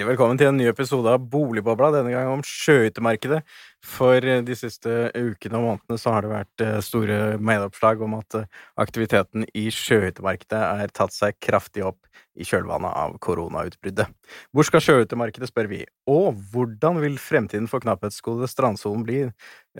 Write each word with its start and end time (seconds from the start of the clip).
Hjertelig 0.00 0.14
velkommen 0.16 0.38
til 0.40 0.48
en 0.48 0.56
ny 0.56 0.64
episode 0.64 1.12
av 1.12 1.26
Boligbobla, 1.28 1.90
denne 1.92 2.14
gang 2.14 2.30
om 2.32 2.40
sjøhyttemarkedet. 2.40 3.42
For 3.80 4.20
eh, 4.20 4.42
de 4.44 4.56
siste 4.58 5.08
ukene 5.16 5.56
og 5.56 5.64
månedene 5.64 6.00
så 6.00 6.12
har 6.12 6.24
det 6.24 6.32
vært 6.34 6.64
eh, 6.64 6.78
store 6.84 7.18
medieoppslag 7.40 8.02
om 8.04 8.18
at 8.18 8.36
eh, 8.36 8.48
aktiviteten 8.80 9.46
i 9.56 9.70
sjøhyttemarkedet 9.72 10.60
er 10.60 10.92
tatt 10.92 11.16
seg 11.16 11.38
kraftig 11.40 11.86
opp 11.88 12.04
i 12.40 12.44
kjølvannet 12.44 12.92
av 12.96 13.16
koronautbruddet. 13.24 14.12
Hvor 14.52 14.68
skal 14.68 14.84
sjøhyttemarkedet, 14.84 15.48
spør 15.48 15.70
vi, 15.72 15.80
og 16.08 16.36
hvordan 16.52 17.00
vil 17.00 17.16
fremtiden 17.20 17.68
for 17.68 17.82
knapphetsgode 17.82 18.48
strandsonen 18.48 19.02
bli 19.04 19.24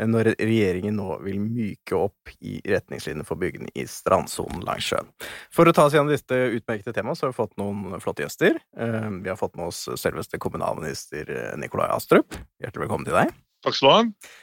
når 0.00 0.32
regjeringen 0.38 0.96
nå 0.98 1.16
vil 1.24 1.40
myke 1.42 1.96
opp 1.98 2.32
i 2.40 2.58
retningslinjene 2.68 3.26
for 3.26 3.40
byggene 3.40 3.70
i 3.78 3.86
strandsonen 3.88 4.64
langs 4.66 4.88
sjøen? 4.90 5.08
For 5.54 5.68
å 5.68 5.74
ta 5.76 5.86
oss 5.86 5.96
gjennom 5.96 6.12
dette 6.12 6.40
utmerkede 6.58 6.96
temaet 6.96 7.20
så 7.20 7.28
har 7.28 7.34
vi 7.34 7.40
fått 7.40 7.56
noen 7.60 8.00
flotte 8.02 8.26
gjester. 8.26 8.58
Vi 8.76 9.30
har 9.30 9.40
fått 9.40 9.56
med 9.58 9.70
oss 9.70 9.86
selveste 10.10 10.38
kommunalminister 10.42 11.56
Nikolai 11.60 11.90
Astrup. 11.94 12.34
Hjertelig 12.60 12.88
velkommen 12.88 13.06
til 13.06 13.16
deg. 13.16 13.34
Takk 13.64 13.76
skal 13.76 13.90
du 13.90 13.94
ha. 13.94 14.38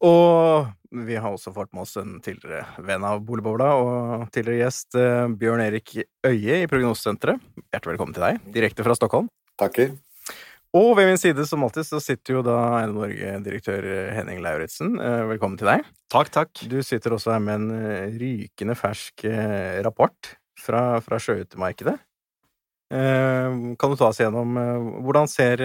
Og 0.00 0.68
vi 1.04 1.16
har 1.20 1.28
også 1.28 1.52
fått 1.52 1.72
med 1.76 1.84
oss 1.84 1.98
en 2.00 2.18
tidligere 2.24 2.64
venn 2.86 3.04
av 3.04 3.20
Boligbobla 3.26 3.72
og 3.76 4.28
tidligere 4.32 4.64
gjest, 4.64 4.94
eh, 4.96 5.26
Bjørn 5.36 5.60
Erik 5.66 5.92
Øie 6.24 6.62
i 6.62 6.68
Prognosesenteret. 6.70 7.42
Hjertelig 7.68 7.96
velkommen 7.96 8.16
til 8.16 8.24
deg, 8.24 8.40
direkte 8.54 8.86
fra 8.86 8.96
Stockholm. 8.96 9.28
Takker. 9.60 9.92
Og 10.72 10.96
ved 10.96 11.10
min 11.10 11.18
side, 11.18 11.44
som 11.46 11.64
alltid, 11.66 11.84
så 11.84 12.00
sitter 12.00 12.38
jo 12.38 12.42
da 12.46 12.56
Eiendom 12.78 13.02
Norge-direktør 13.02 14.12
Henning 14.14 14.40
Lauritzen. 14.40 14.94
Eh, 14.96 15.24
velkommen 15.34 15.58
til 15.60 15.68
deg. 15.68 15.84
Takk, 16.08 16.30
takk. 16.32 16.62
Du 16.70 16.80
sitter 16.86 17.12
også 17.12 17.34
her 17.34 17.42
med 17.44 17.60
en 17.60 17.70
eh, 17.76 18.14
rykende 18.16 18.78
fersk 18.78 19.26
rapport 19.84 20.36
fra, 20.56 21.00
fra 21.04 21.20
sjøhyttemarkedet. 21.20 21.98
Kan 22.90 23.92
du 23.92 23.96
ta 23.96 24.08
oss 24.10 24.18
gjennom 24.20 24.56
hvordan 25.04 25.28
ser 25.30 25.62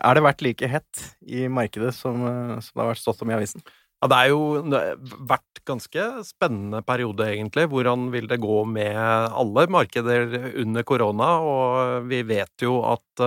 er 0.00 0.16
det 0.16 0.22
vært 0.24 0.42
like 0.44 0.68
hett 0.70 1.02
i 1.28 1.44
markedet 1.52 1.92
som, 1.96 2.22
eh, 2.24 2.56
som 2.64 2.72
det 2.74 2.82
har 2.84 2.90
vært 2.94 3.02
stått 3.02 3.22
om 3.24 3.30
i 3.32 3.36
avisen? 3.36 3.62
Ja, 4.00 4.08
det 4.08 4.16
er 4.16 4.28
jo 4.32 4.40
vært 5.28 5.60
ganske 5.68 6.04
spennende 6.24 6.80
periode, 6.86 7.26
egentlig. 7.28 7.66
Hvordan 7.68 8.06
vil 8.14 8.26
det 8.30 8.38
gå 8.40 8.62
med 8.64 8.96
alle 8.96 9.66
markeder 9.68 10.54
under 10.62 10.86
korona? 10.88 11.28
Og 11.44 12.08
vi 12.08 12.22
vet 12.24 12.64
jo 12.64 12.78
at 12.88 13.24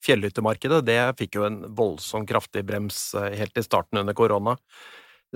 fjellhyttemarkedet 0.00 0.80
det 0.88 1.00
fikk 1.18 1.36
jo 1.36 1.44
en 1.44 1.60
voldsom 1.76 2.24
kraftig 2.24 2.64
brems 2.64 3.10
helt 3.18 3.60
i 3.60 3.66
starten 3.66 4.00
under 4.00 4.16
korona. 4.16 4.56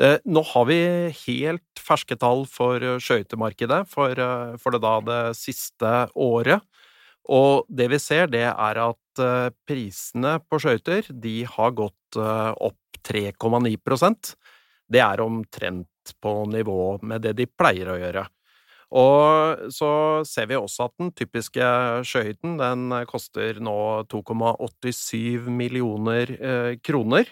Nå 0.01 0.43
har 0.55 0.65
vi 0.71 0.81
helt 1.27 1.83
ferske 1.85 2.17
tall 2.17 2.47
for 2.49 2.81
sjøhyttemarkedet 2.81 3.83
for, 3.93 4.17
for 4.57 4.73
det 4.73 4.81
da 4.87 4.95
det 5.05 5.21
siste 5.37 5.93
året. 6.17 6.65
Og 7.31 7.69
det 7.71 7.89
vi 7.93 8.01
ser, 8.03 8.27
det 8.33 8.49
er 8.51 8.81
at 8.83 9.23
eh, 9.23 9.55
prisene 9.69 10.39
på 10.51 10.59
skøyter 10.63 11.07
de 11.23 11.43
har 11.47 11.75
gått 11.79 12.19
eh, 12.19 12.51
opp 12.59 12.79
3,9% 13.03 14.35
Det 14.91 15.01
er 15.03 15.23
omtrent 15.23 16.15
på 16.23 16.33
nivå 16.51 16.99
med 17.03 17.23
det 17.23 17.37
de 17.39 17.47
pleier 17.47 17.93
å 17.93 17.99
gjøre. 17.99 18.27
Og 18.93 19.71
så 19.73 19.93
ser 20.29 20.51
vi 20.51 20.59
også 20.59 20.91
at 20.91 20.95
den 21.01 21.13
typiske 21.17 21.69
skøyten 22.05 22.59
den 22.61 22.93
koster 23.09 23.57
nå 23.63 24.05
2,87 24.13 25.49
millioner 25.49 26.35
eh, 26.37 26.73
kroner. 26.85 27.31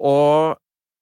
Og 0.00 0.56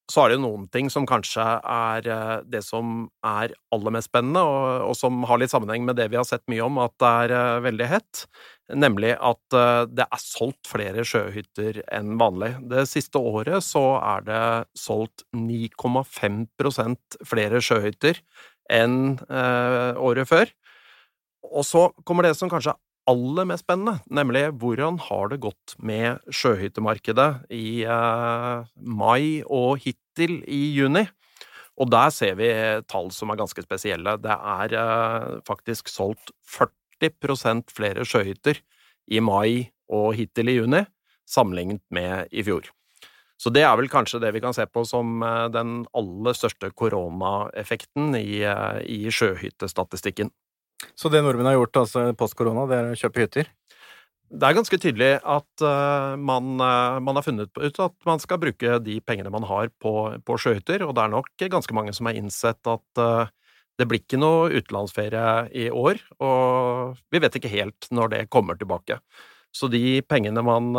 så 0.09 0.25
er 0.25 0.33
det 0.33 0.41
noen 0.41 0.65
ting 0.73 0.89
som 0.93 1.05
kanskje 1.09 1.45
er 1.45 2.07
eh, 2.09 2.35
det 2.49 2.63
som 2.65 3.09
er 3.27 3.53
aller 3.75 3.93
mest 3.93 4.09
spennende, 4.09 4.41
og, 4.41 4.89
og, 4.89 4.95
som 4.97 5.21
har 5.29 5.41
litt 5.41 5.53
sammenheng 5.53 5.85
med 5.85 5.99
det 6.01 6.09
vi 6.13 6.17
har 6.17 6.27
sett 6.29 6.45
mye 6.49 6.65
om, 6.65 6.81
at 6.81 6.95
det 7.03 7.11
er 7.25 7.35
uh, 7.37 7.65
veldig 7.67 7.89
hett, 7.91 8.23
nemlig 8.73 9.13
at 9.15 9.57
uh, 9.57 9.85
det 9.85 10.07
er 10.09 10.23
solgt 10.23 10.71
flere 10.71 11.05
sjøhytter 11.09 11.83
enn 11.93 12.17
vanlig. 12.21 12.55
Det 12.73 12.87
siste 12.89 13.21
året 13.21 13.65
så 13.67 13.85
er 14.01 14.25
det 14.29 14.45
solgt 14.81 15.27
9,5 15.37 16.47
flere 17.29 17.61
sjøhytter 17.65 18.23
enn 18.69 19.17
eh, 19.29 19.97
året 19.97 20.29
før. 20.29 20.51
Og 21.49 21.65
så 21.65 21.89
kommer 22.05 22.27
det 22.27 22.35
som 22.37 22.51
kanskje 22.53 22.77
aller 23.09 23.47
mest 23.49 23.65
spennende, 23.65 24.03
nemlig 24.13 24.45
hvordan 24.61 24.99
har 25.09 25.31
det 25.33 25.41
gått 25.43 25.75
med 25.81 26.21
sjøhyttemarkedet 26.29 27.49
i 27.55 27.85
eh, 27.89 28.67
mai 28.85 29.43
og 29.45 29.81
hittil 29.85 30.43
i 30.45 30.63
juni? 30.77 31.07
Og 31.79 31.91
der 31.95 32.11
ser 32.11 32.35
vi 32.39 32.51
tall 32.91 33.13
som 33.15 33.31
er 33.31 33.39
ganske 33.39 33.63
spesielle. 33.63 34.17
Det 34.21 34.35
er 34.35 34.75
eh, 34.83 35.29
faktisk 35.47 35.91
solgt 35.93 36.33
40% 36.51 37.75
flere 37.75 38.07
sjøhytter 38.09 38.61
i 39.15 39.23
mai 39.25 39.71
og 39.89 40.13
hittil 40.19 40.51
i 40.51 40.59
juni 40.59 40.83
sammenlignet 41.29 41.85
med 41.95 42.29
i 42.33 42.43
fjor. 42.45 42.69
Så 43.39 43.53
det 43.55 43.63
er 43.63 43.77
vel 43.79 43.91
kanskje 43.91 44.19
det 44.23 44.33
vi 44.35 44.43
kan 44.43 44.55
se 44.57 44.67
på 44.67 44.83
som 44.89 45.23
eh, 45.23 45.47
den 45.55 45.85
aller 45.97 46.35
største 46.35 46.73
koronaeffekten 46.75 48.17
i, 48.19 48.43
eh, 48.43 48.81
i 48.83 49.13
sjøhyttestatistikken. 49.15 50.33
Så 50.99 51.11
det 51.11 51.23
nordmenn 51.25 51.49
har 51.51 51.59
gjort 51.59 51.81
altså 51.83 52.05
post 52.19 52.37
korona, 52.39 52.67
det 52.71 52.79
er 52.79 52.93
å 52.93 52.99
kjøpe 52.99 53.25
hytter? 53.25 53.51
Det 54.29 54.45
er 54.45 54.57
ganske 54.59 54.77
tydelig 54.77 55.15
at 55.25 55.63
uh, 55.65 56.13
man, 56.21 56.59
uh, 56.61 56.99
man, 57.01 57.17
har 57.17 57.25
funnet 57.25 57.49
ut 57.57 57.81
at 57.81 57.95
man 58.05 58.21
skal 58.21 58.41
bruke 58.43 58.77
de 58.85 58.99
pengene 59.01 59.33
man 59.33 59.47
har 59.49 59.71
på, 59.81 59.93
på 60.21 60.37
sjøhytter, 60.37 60.85
og 60.85 60.93
det 60.99 61.05
er 61.07 61.15
nok 61.15 61.47
ganske 61.49 61.77
mange 61.77 61.95
som 61.97 62.11
har 62.11 62.19
innsett 62.19 62.69
at 62.69 63.01
uh, 63.01 63.31
det 63.81 63.87
blir 63.89 64.03
ikke 64.03 64.21
noe 64.21 64.51
utenlandsferie 64.53 65.49
i 65.57 65.69
år, 65.71 66.03
og 66.21 66.99
vi 67.15 67.23
vet 67.23 67.39
ikke 67.39 67.53
helt 67.53 67.89
når 67.95 68.13
det 68.13 68.23
kommer 68.35 68.59
tilbake. 68.59 68.99
Så 69.55 69.71
de 69.73 70.03
pengene 70.05 70.43
man 70.45 70.75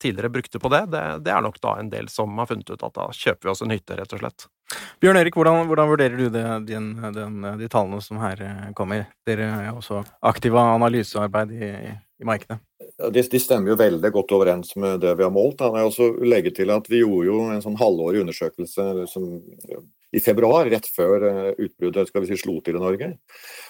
tidligere 0.00 0.30
brukte 0.32 0.60
på 0.62 0.70
det, 0.72 0.84
det, 0.94 1.02
det 1.26 1.34
er 1.34 1.42
nok 1.44 1.58
da 1.60 1.74
en 1.76 1.90
del 1.92 2.08
som 2.08 2.38
har 2.40 2.48
funnet 2.48 2.70
ut 2.70 2.86
at 2.86 2.94
da 2.96 3.10
kjøper 3.12 3.48
vi 3.48 3.52
oss 3.52 3.64
en 3.66 3.74
hytte, 3.74 3.98
rett 3.98 4.14
og 4.14 4.22
slett. 4.22 4.46
Bjørn 5.02 5.18
Erik, 5.18 5.34
hvordan, 5.34 5.66
hvordan 5.66 5.90
vurderer 5.90 6.16
du 6.16 6.28
det, 6.30 6.44
din, 6.68 6.92
den, 7.14 7.46
de 7.58 7.68
tallene 7.70 8.00
som 8.04 8.20
her 8.22 8.42
eh, 8.46 8.66
kommer? 8.76 9.08
Dere 9.26 9.48
er 9.66 9.70
også 9.72 10.02
aktive 10.30 10.60
analysearbeid 10.60 11.54
i, 11.56 11.70
i 12.20 12.28
markedet. 12.28 12.60
De, 13.00 13.22
de, 13.22 13.40
stemmer 13.40 13.72
jo 13.72 13.78
veldig 13.80 14.10
godt 14.12 14.34
overens 14.36 14.74
med 14.76 15.00
det 15.02 15.14
vi 15.16 15.24
har 15.24 15.32
målt. 15.32 15.58
Da. 15.62 15.70
Jeg 15.78 15.88
også 15.88 16.10
legge 16.24 16.52
til 16.54 16.70
at 16.74 16.88
Vi 16.90 17.00
gjorde 17.00 17.30
jo 17.30 17.38
en 17.48 17.64
sånn 17.64 17.78
halvårig 17.80 18.22
undersøkelse 18.24 19.06
som, 19.10 19.26
i 20.10 20.20
februar, 20.22 20.66
rett 20.70 20.88
før 20.90 21.24
eh, 21.28 21.50
utbruddet 21.66 22.10
skal 22.10 22.24
vi 22.24 22.30
si, 22.30 22.38
slo 22.42 22.56
til 22.64 22.78
i 22.78 22.82
Norge. 22.82 23.12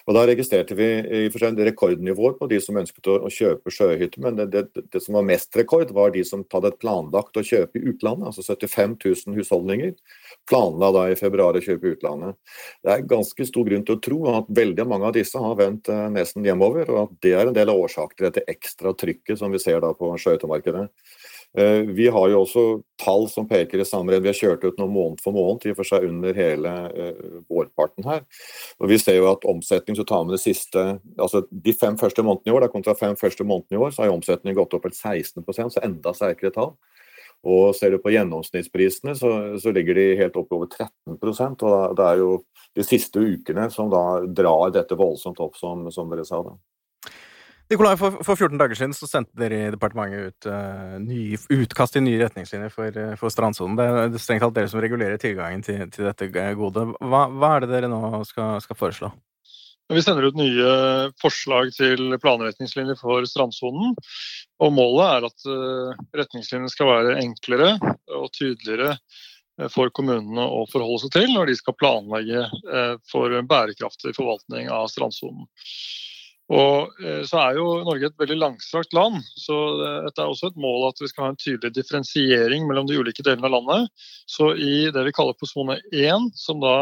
Og 0.08 0.16
Da 0.16 0.24
registrerte 0.28 0.76
vi 0.78 0.88
i 1.20 1.22
for 1.32 1.42
seg 1.42 1.60
rekordnivåer 1.68 2.38
på 2.38 2.48
de 2.50 2.60
som 2.64 2.78
ønsket 2.80 3.10
å, 3.12 3.18
å 3.28 3.32
kjøpe 3.32 3.72
sjøhytte. 3.74 4.22
Men 4.24 4.38
det, 4.38 4.48
det, 4.54 4.64
det, 4.80 5.02
som 5.04 5.18
var 5.18 5.26
mest 5.28 5.56
rekord, 5.56 5.92
var 5.96 6.14
de 6.14 6.24
som 6.26 6.44
hadde 6.54 6.72
planlagt 6.80 7.36
å 7.36 7.44
kjøpe 7.44 7.80
i 7.80 7.92
utlandet. 7.92 8.30
Altså 8.30 8.44
75 8.46 8.96
000 9.04 9.36
husholdninger 9.40 9.94
planla 10.48 10.90
da 10.96 11.04
i 11.10 11.18
februar 11.20 11.58
å 11.58 11.64
kjøpe 11.64 11.90
i 11.90 11.94
utlandet. 11.96 12.38
Det 12.84 12.94
er 12.94 13.08
ganske 13.10 13.48
stor 13.48 13.68
grunn 13.68 13.84
til 13.84 13.98
å 13.98 14.02
tro 14.08 14.20
at 14.32 14.48
veldig 14.60 14.88
mange 14.88 15.10
av 15.10 15.16
disse 15.16 15.40
har 15.40 15.58
vendt 15.60 15.92
eh, 15.92 16.06
nesen 16.14 16.46
hjemover, 16.46 16.88
og 16.88 17.02
at 17.04 17.16
det 17.26 17.36
er 17.36 17.50
en 17.50 17.56
del 17.56 17.72
av 17.72 17.84
årsaken 17.84 18.16
til 18.16 18.30
dette 18.30 18.46
ekstra 18.50 18.94
trykket 18.96 19.40
som 19.40 19.52
vi 19.52 19.60
ser 19.60 19.82
da 19.84 19.92
på 19.96 20.08
skøytemarkedet. 20.24 20.88
Eh, 21.58 21.80
vi 21.80 22.06
har 22.08 22.28
jo 22.30 22.42
også 22.44 22.62
tall 23.02 23.24
som 23.30 23.48
peker 23.48 23.80
i 23.82 23.86
samme 23.86 24.12
retning. 24.12 24.28
Vi 24.28 24.30
har 24.30 24.38
kjørt 24.38 24.64
ut 24.64 24.78
noe 24.78 24.90
måned 24.90 25.22
for 25.24 25.34
måned, 25.34 25.66
i 25.66 25.72
og 25.72 25.80
for 25.80 25.88
seg 25.88 26.06
under 26.06 26.36
hele 26.36 26.74
uh, 26.94 27.40
vårparten 27.50 28.06
her. 28.06 28.22
Og 28.78 28.90
Vi 28.92 28.98
ser 29.02 29.18
jo 29.18 29.30
at 29.32 29.46
omsetning, 29.48 29.98
så 29.98 30.06
tar 30.06 30.22
med 30.26 30.36
det 30.36 30.44
siste 30.44 30.84
altså 31.18 31.42
De 31.50 31.74
fem 31.74 31.98
første 31.98 32.22
månedene 32.22 32.52
i 32.52 32.54
år, 32.54 32.66
da 32.66 32.70
kontra 32.70 32.94
fem 32.94 33.18
første 33.18 33.46
månedene 33.46 33.80
i 33.80 33.82
år, 33.82 33.90
så 33.94 34.04
har 34.04 34.14
omsetningen 34.14 34.60
gått 34.60 34.78
opp 34.78 34.86
til 34.86 34.94
16% 34.94 35.74
så 35.74 35.82
enda 35.82 36.14
sterkere 36.14 36.54
tall. 36.54 36.76
Og 37.40 37.74
ser 37.74 37.94
du 37.94 37.98
på 37.98 38.12
gjennomsnittsprisene, 38.12 39.14
så, 39.16 39.30
så 39.58 39.72
ligger 39.72 39.96
de 39.96 40.10
helt 40.20 40.36
opp 40.36 40.52
over 40.52 40.68
13% 40.68 41.64
og 41.64 41.96
Det 41.96 42.06
er 42.06 42.20
jo 42.20 42.32
de 42.76 42.84
siste 42.84 43.18
ukene 43.18 43.70
som 43.72 43.88
da 43.90 44.20
drar 44.28 44.74
dette 44.76 44.98
voldsomt 44.98 45.40
opp, 45.40 45.56
som, 45.58 45.88
som 45.90 46.12
dere 46.12 46.26
sa. 46.28 46.44
da. 46.44 46.54
Nikolai, 47.70 47.94
for, 47.94 48.18
for, 48.26 48.34
14 48.34 48.58
dager 48.58 48.74
siden 48.74 48.94
så 48.98 49.06
sendte 49.06 49.38
dere 49.38 49.58
i 49.62 49.70
departementet 49.70 50.32
ut 50.32 50.48
uh, 50.50 50.96
ny, 50.98 51.36
utkast 51.54 51.94
til 51.94 52.02
nye 52.02 52.18
retningslinjer 52.18 52.72
for, 52.74 52.96
uh, 52.98 53.12
for 53.20 53.30
strandsonen. 53.30 53.76
Det 53.78 53.86
er 53.86 54.22
strengt 54.22 54.42
talt 54.42 54.56
dere 54.56 54.70
som 54.72 54.82
regulerer 54.82 55.20
tilgangen 55.22 55.62
til, 55.62 55.84
til 55.94 56.08
dette 56.08 56.30
gode. 56.58 56.88
Hva, 56.98 57.28
hva, 57.30 57.52
er 57.54 57.64
det 57.64 57.70
dere 57.76 57.90
nå 57.92 58.24
skal, 58.26 58.58
skal 58.64 58.78
foreslå? 58.80 59.12
Vi 59.90 60.02
sender 60.02 60.28
ut 60.30 60.36
nye 60.38 60.74
forslag 61.18 61.72
til 61.74 62.14
planretningslinjer 62.22 62.98
for 62.98 63.26
strandsonen. 63.26 63.96
Og 64.62 64.74
målet 64.74 65.06
er 65.06 65.26
at 65.30 65.48
uh, 65.50 66.04
retningslinjene 66.14 66.70
skal 66.70 66.90
være 66.90 67.16
enklere 67.22 67.72
og 68.14 68.28
tydeligere 68.36 68.92
eh, 68.96 69.70
for 69.72 69.90
kommunene 69.94 70.42
å 70.42 70.62
forholde 70.70 71.04
seg 71.04 71.14
til 71.16 71.32
når 71.32 71.50
de 71.50 71.56
skal 71.58 71.78
planlegge 71.78 72.44
eh, 72.44 72.94
for 73.10 73.34
bærekraftig 73.50 74.14
forvaltning 74.18 74.70
av 74.74 74.90
strandsonen. 74.92 75.48
Og 76.50 76.98
så 77.28 77.38
er 77.38 77.58
jo 77.60 77.66
Norge 77.86 78.08
et 78.08 78.18
veldig 78.18 78.36
langstrakt 78.40 78.94
land, 78.96 79.20
så 79.38 79.56
det 80.08 80.18
er 80.18 80.26
også 80.26 80.50
et 80.50 80.58
mål 80.58 80.88
at 80.88 80.98
vi 80.98 81.06
skal 81.10 81.28
ha 81.28 81.30
en 81.30 81.38
tydelig 81.38 81.70
differensiering 81.76 82.66
mellom 82.66 82.88
de 82.88 82.98
ulike 82.98 83.22
delene 83.22 83.46
av 83.46 83.54
landet. 83.54 84.06
Så 84.26 84.50
i 84.58 84.88
det 84.90 85.04
vi 85.06 85.14
kaller 85.14 85.38
på 85.38 85.46
sone 85.46 85.78
1, 85.94 86.32
som 86.34 86.58
da 86.62 86.74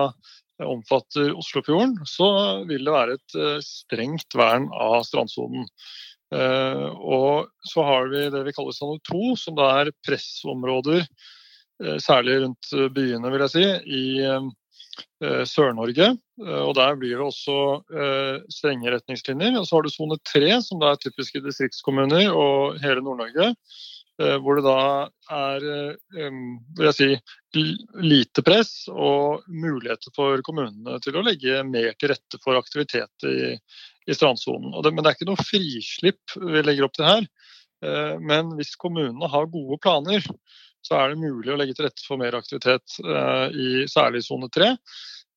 omfatter 0.64 1.34
Oslofjorden, 1.36 1.98
så 2.08 2.30
vil 2.70 2.88
det 2.88 2.94
være 2.94 3.18
et 3.18 3.36
strengt 3.66 4.38
vern 4.38 4.70
av 4.72 5.02
strandsonen. 5.06 5.68
Uh, 6.34 6.88
og 6.98 7.52
så 7.64 7.84
har 7.86 8.08
vi 8.12 8.26
det 8.32 8.40
vi 8.48 8.54
kaller 8.56 8.76
sone 8.76 8.98
2, 9.08 9.34
som 9.40 9.58
da 9.58 9.68
er 9.82 9.92
pressområder, 10.06 11.04
særlig 12.02 12.40
rundt 12.42 12.72
byene, 12.90 13.30
vil 13.30 13.44
jeg 13.44 13.52
si, 13.52 13.66
i 13.94 14.06
Sør-Norge. 15.20 16.12
og 16.38 16.72
Der 16.78 16.96
blir 16.98 17.16
det 17.18 17.26
også 17.26 17.54
strenge 18.52 18.92
retningslinjer. 18.94 19.56
Og 19.58 19.66
så 19.66 19.76
har 19.76 19.86
du 19.86 19.90
sone 19.92 20.18
3, 20.30 20.50
som 20.62 20.82
er 20.86 21.00
typiske 21.02 21.42
distriktskommuner 21.44 22.30
og 22.30 22.78
hele 22.82 23.02
Nord-Norge. 23.02 23.52
Hvor 24.42 24.58
det 24.58 24.64
da 24.66 24.78
er 25.30 25.66
vil 26.10 26.88
jeg 26.88 26.96
si, 26.96 27.10
lite 28.02 28.42
press 28.46 28.72
og 28.90 29.44
muligheter 29.46 30.14
for 30.14 30.42
kommunene 30.46 30.98
til 31.02 31.18
å 31.18 31.22
legge 31.26 31.62
mer 31.66 31.92
til 31.98 32.12
rette 32.14 32.40
for 32.42 32.58
aktivitet 32.58 33.28
i, 33.30 33.54
i 34.08 34.16
strandsonen. 34.16 34.74
Men 34.74 35.02
det 35.02 35.10
er 35.10 35.18
ikke 35.18 35.30
noe 35.30 35.46
frislipp 35.50 36.38
vi 36.38 36.64
legger 36.66 36.88
opp 36.88 36.98
til 36.98 37.08
her. 37.08 37.30
Eh, 37.84 38.14
men 38.20 38.54
hvis 38.58 38.74
kommunene 38.80 39.30
har 39.30 39.50
gode 39.52 39.78
planer, 39.82 40.24
så 40.86 40.98
er 40.98 41.12
det 41.12 41.22
mulig 41.22 41.52
å 41.52 41.58
legge 41.58 41.76
til 41.76 41.88
rette 41.88 42.04
for 42.06 42.20
mer 42.20 42.36
aktivitet 42.38 42.98
eh, 43.04 43.46
i 43.52 43.70
særlig 43.90 44.24
sone 44.26 44.50
3. 44.54 44.72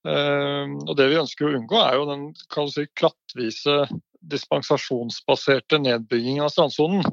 Eh, 0.08 0.74
og 0.88 0.96
det 0.98 1.10
vi 1.12 1.20
ønsker 1.22 1.48
å 1.48 1.54
unngå, 1.60 1.80
er 1.82 2.00
jo 2.00 2.08
den 2.10 2.28
si, 2.72 2.88
klattvise 3.00 3.84
dispensasjonsbaserte 4.32 5.82
nedbyggingen 5.82 6.46
av 6.46 6.54
strandsonen. 6.54 7.06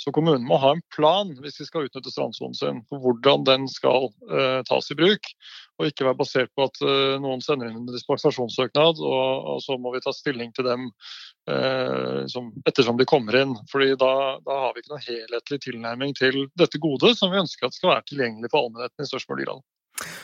Så 0.00 0.10
kommunen 0.14 0.44
må 0.48 0.58
ha 0.58 0.72
en 0.74 0.82
plan 0.94 1.30
hvis 1.42 1.60
de 1.60 1.66
skal 1.68 1.86
utnytte 1.86 2.10
strandsonen 2.10 2.56
sin, 2.58 2.80
for 2.90 3.02
hvordan 3.04 3.44
den 3.46 3.68
skal 3.70 4.10
uh, 4.32 4.60
tas 4.66 4.90
i 4.90 4.96
bruk. 4.98 5.30
Og 5.82 5.90
ikke 5.90 6.06
være 6.06 6.18
basert 6.20 6.50
på 6.54 6.62
at 6.68 6.76
uh, 6.86 7.18
noen 7.22 7.40
sender 7.42 7.66
inn 7.68 7.80
en 7.80 7.90
dispensasjonssøknad, 7.90 8.94
og, 9.02 9.30
og, 9.50 9.58
så 9.64 9.72
må 9.82 9.88
vi 9.94 10.02
ta 10.04 10.12
stilling 10.14 10.50
til 10.54 10.64
dem 10.68 10.82
uh, 11.50 12.22
som, 12.30 12.44
ettersom 12.68 12.96
de 13.00 13.06
kommer 13.08 13.34
inn. 13.42 13.56
Fordi 13.72 13.88
da, 13.98 14.12
da, 14.46 14.54
har 14.66 14.72
vi 14.76 14.80
ikke 14.84 14.94
noen 14.94 15.08
helhetlig 15.08 15.58
tilnærming 15.66 16.10
til 16.18 16.34
dette 16.58 16.78
godet 16.82 17.16
som 17.18 17.28
vi 17.34 17.42
ønsker 17.42 17.66
at 17.66 17.74
skal 17.74 17.96
være 17.96 18.06
tilgjengelig 18.12 18.48
for 18.52 18.60
allmennheten 18.62 19.02
i 19.02 19.10
størst 19.10 19.30
mulig 19.32 19.44
grad. 19.48 19.60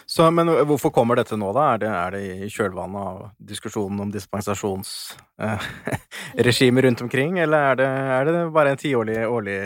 Så, 0.07 0.31
men 0.33 0.49
hvorfor 0.67 0.91
kommer 0.95 1.17
dette 1.19 1.37
nå, 1.39 1.53
da? 1.55 1.75
Er 1.75 1.79
det, 1.83 1.89
er 1.93 2.11
det 2.15 2.21
i 2.47 2.49
kjølvannet 2.51 3.01
av 3.11 3.17
diskusjonen 3.51 4.01
om 4.07 4.11
dispensasjonsregimet 4.15 6.81
eh, 6.81 6.83
rundt 6.87 7.05
omkring, 7.05 7.33
eller 7.45 7.59
er 7.73 7.77
det, 7.83 7.91
er 8.17 8.23
det 8.31 8.35
bare 8.55 8.71
en 8.73 8.81
tiårlig 8.81 9.19
årlig 9.29 9.59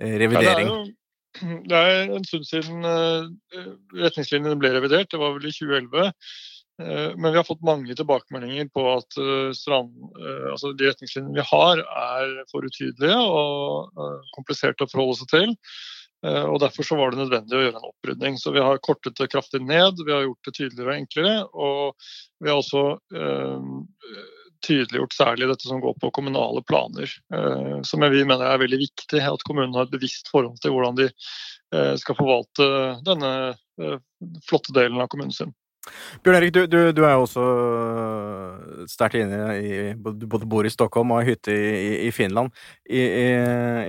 revidering? 0.00 0.68
Ja, 0.70 0.99
det, 1.70 1.76
er 1.80 2.14
en 2.14 2.26
stund 2.26 2.46
siden 2.48 2.86
uh, 2.86 3.28
retningslinjene 3.96 4.58
ble 4.60 4.72
revidert, 4.76 5.10
det 5.12 5.20
var 5.20 5.36
vel 5.36 5.50
i 5.50 5.54
2011. 5.54 6.10
Uh, 6.80 7.10
men 7.16 7.30
vi 7.30 7.36
har 7.38 7.46
fått 7.46 7.62
mange 7.66 7.94
tilbakemeldinger 7.96 8.70
på 8.74 8.86
at 8.94 9.20
strand, 9.56 9.94
altså 10.50 10.72
de 10.74 10.90
retningslinjene 10.90 11.38
vi 11.38 11.46
har, 11.52 11.84
er 11.84 12.36
for 12.52 12.66
utydelige 12.66 13.16
og 13.20 14.04
kompliserte 14.36 14.86
å 14.86 14.92
forholde 14.92 15.22
seg 15.22 15.34
til. 15.34 15.56
Eh, 16.26 16.44
og 16.44 16.60
Derfor 16.60 16.84
så 16.84 16.98
var 17.00 17.12
det 17.12 17.22
nødvendig 17.22 17.56
å 17.56 17.62
gjøre 17.64 17.80
en 17.80 17.88
opprydning. 17.88 18.36
Så 18.38 18.52
Vi 18.52 18.64
har 18.64 18.82
kortet 18.84 19.16
det 19.16 19.30
kraftig 19.32 19.62
ned, 19.64 20.02
vi 20.04 20.12
har 20.12 20.26
gjort 20.26 20.44
det 20.46 20.54
tydeligere 20.56 20.92
og 20.92 20.98
enklere. 20.98 21.36
Og 21.54 21.94
vi 22.40 22.50
har 22.50 22.60
også 22.60 22.84
tydeliggjort 24.66 25.16
særlig 25.16 25.48
dette 25.50 25.68
som 25.68 25.80
går 25.82 25.96
på 26.02 26.12
kommunale 26.16 26.62
planer. 26.68 27.12
Øh, 27.34 27.80
som 27.86 28.04
vi 28.12 28.24
mener 28.24 28.44
er 28.46 28.62
veldig 28.62 28.80
viktig, 28.82 29.22
at 29.22 29.46
kommunene 29.48 29.78
har 29.78 29.88
et 29.88 29.94
bevisst 29.94 30.30
forhold 30.32 30.60
til 30.62 30.74
hvordan 30.74 30.98
de 31.00 31.08
øh, 31.10 31.94
skal 32.00 32.18
forvalte 32.18 32.68
denne 33.06 33.32
flotte 34.44 34.74
delen 34.76 35.00
av 35.00 35.08
kommunen 35.08 35.32
sin. 35.32 35.54
Bjørn 36.24 36.36
Erik, 36.36 36.52
du, 36.52 36.60
du, 36.68 36.78
du 36.92 37.00
er 37.06 37.14
jo 37.14 37.24
også 37.24 37.44
øh, 37.44 38.82
sterkt 38.90 39.16
inne 39.16 39.54
i 39.56 39.70
Du 39.96 40.26
både 40.28 40.48
bor 40.48 40.66
i 40.68 40.72
Stockholm 40.72 41.14
og 41.14 41.22
har 41.22 41.30
hytte 41.30 41.54
i, 41.54 41.94
i, 42.08 42.10
Finland. 42.12 42.52
I, 42.84 43.00
i, 43.00 43.26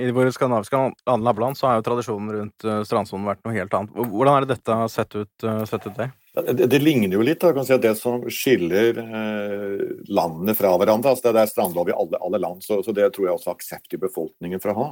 I 0.07 0.13
våre 0.15 0.31
skandinaviske 0.31 0.79
naboland 1.19 1.59
så 1.59 1.67
har 1.67 1.79
jo 1.79 1.85
tradisjonen 1.89 2.31
rundt 2.37 2.67
øh, 2.67 2.81
strandsonen 2.87 3.27
vært 3.27 3.43
noe 3.43 3.57
helt 3.57 3.75
annet. 3.75 3.93
Hvordan 4.13 4.33
er 4.33 4.45
det 4.45 4.55
dette 4.55 4.79
har 4.83 4.91
sett 4.93 5.19
ut, 5.19 5.33
øh, 5.43 5.63
sett 5.67 5.89
ut 5.89 5.99
der? 5.99 6.15
Det, 6.31 6.69
det, 6.71 6.79
ligner 6.79 7.11
jo 7.11 7.23
litt. 7.27 7.41
Da. 7.43 7.51
kan 7.51 7.65
si 7.67 7.73
at 7.75 7.83
Det 7.83 7.91
som 7.99 8.23
skiller 8.31 9.01
eh, 9.03 9.81
landene 10.07 10.55
fra 10.55 10.71
hverandre, 10.79 11.11
altså 11.11 11.33
det 11.35 11.43
er 11.43 11.51
strandlov 11.51 11.91
i 11.91 11.95
alle, 11.97 12.19
alle 12.23 12.39
land, 12.39 12.63
så, 12.63 12.79
så, 12.85 12.95
det 12.95 13.09
tror 13.11 13.27
jeg 13.27 13.35
også 13.35 13.55
aksept 13.57 13.97
i 13.97 13.99
befolkningen 13.99 14.63
for 14.63 14.71
å 14.71 14.77
ha. 14.77 14.87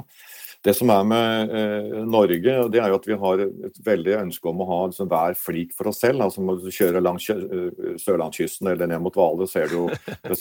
Det 0.66 0.74
som 0.76 0.90
er 0.92 1.06
med 1.08 1.54
eh, 1.56 2.00
Norge, 2.04 2.56
det 2.68 2.82
er 2.82 2.92
jo 2.92 2.98
at 2.98 3.06
vi 3.08 3.18
har 3.22 3.44
et 3.46 3.78
veldig 3.86 4.16
ønske 4.26 4.50
om 4.52 4.60
å 4.60 4.68
ha 4.68 4.80
liksom, 4.90 5.08
hver 5.12 5.38
flik 5.40 5.72
for 5.78 5.88
oss 5.92 6.02
selv. 6.04 6.26
altså 6.26 6.44
Når 6.44 6.66
du 6.66 6.72
kjører 6.76 7.06
langs 7.06 7.30
eh, 7.32 7.94
sørlandskysten 8.04 8.68
eller 8.68 8.90
ned 8.92 9.00
mot 9.06 9.16
Hvaler, 9.16 9.48
ser 9.48 9.72
du 9.72 9.88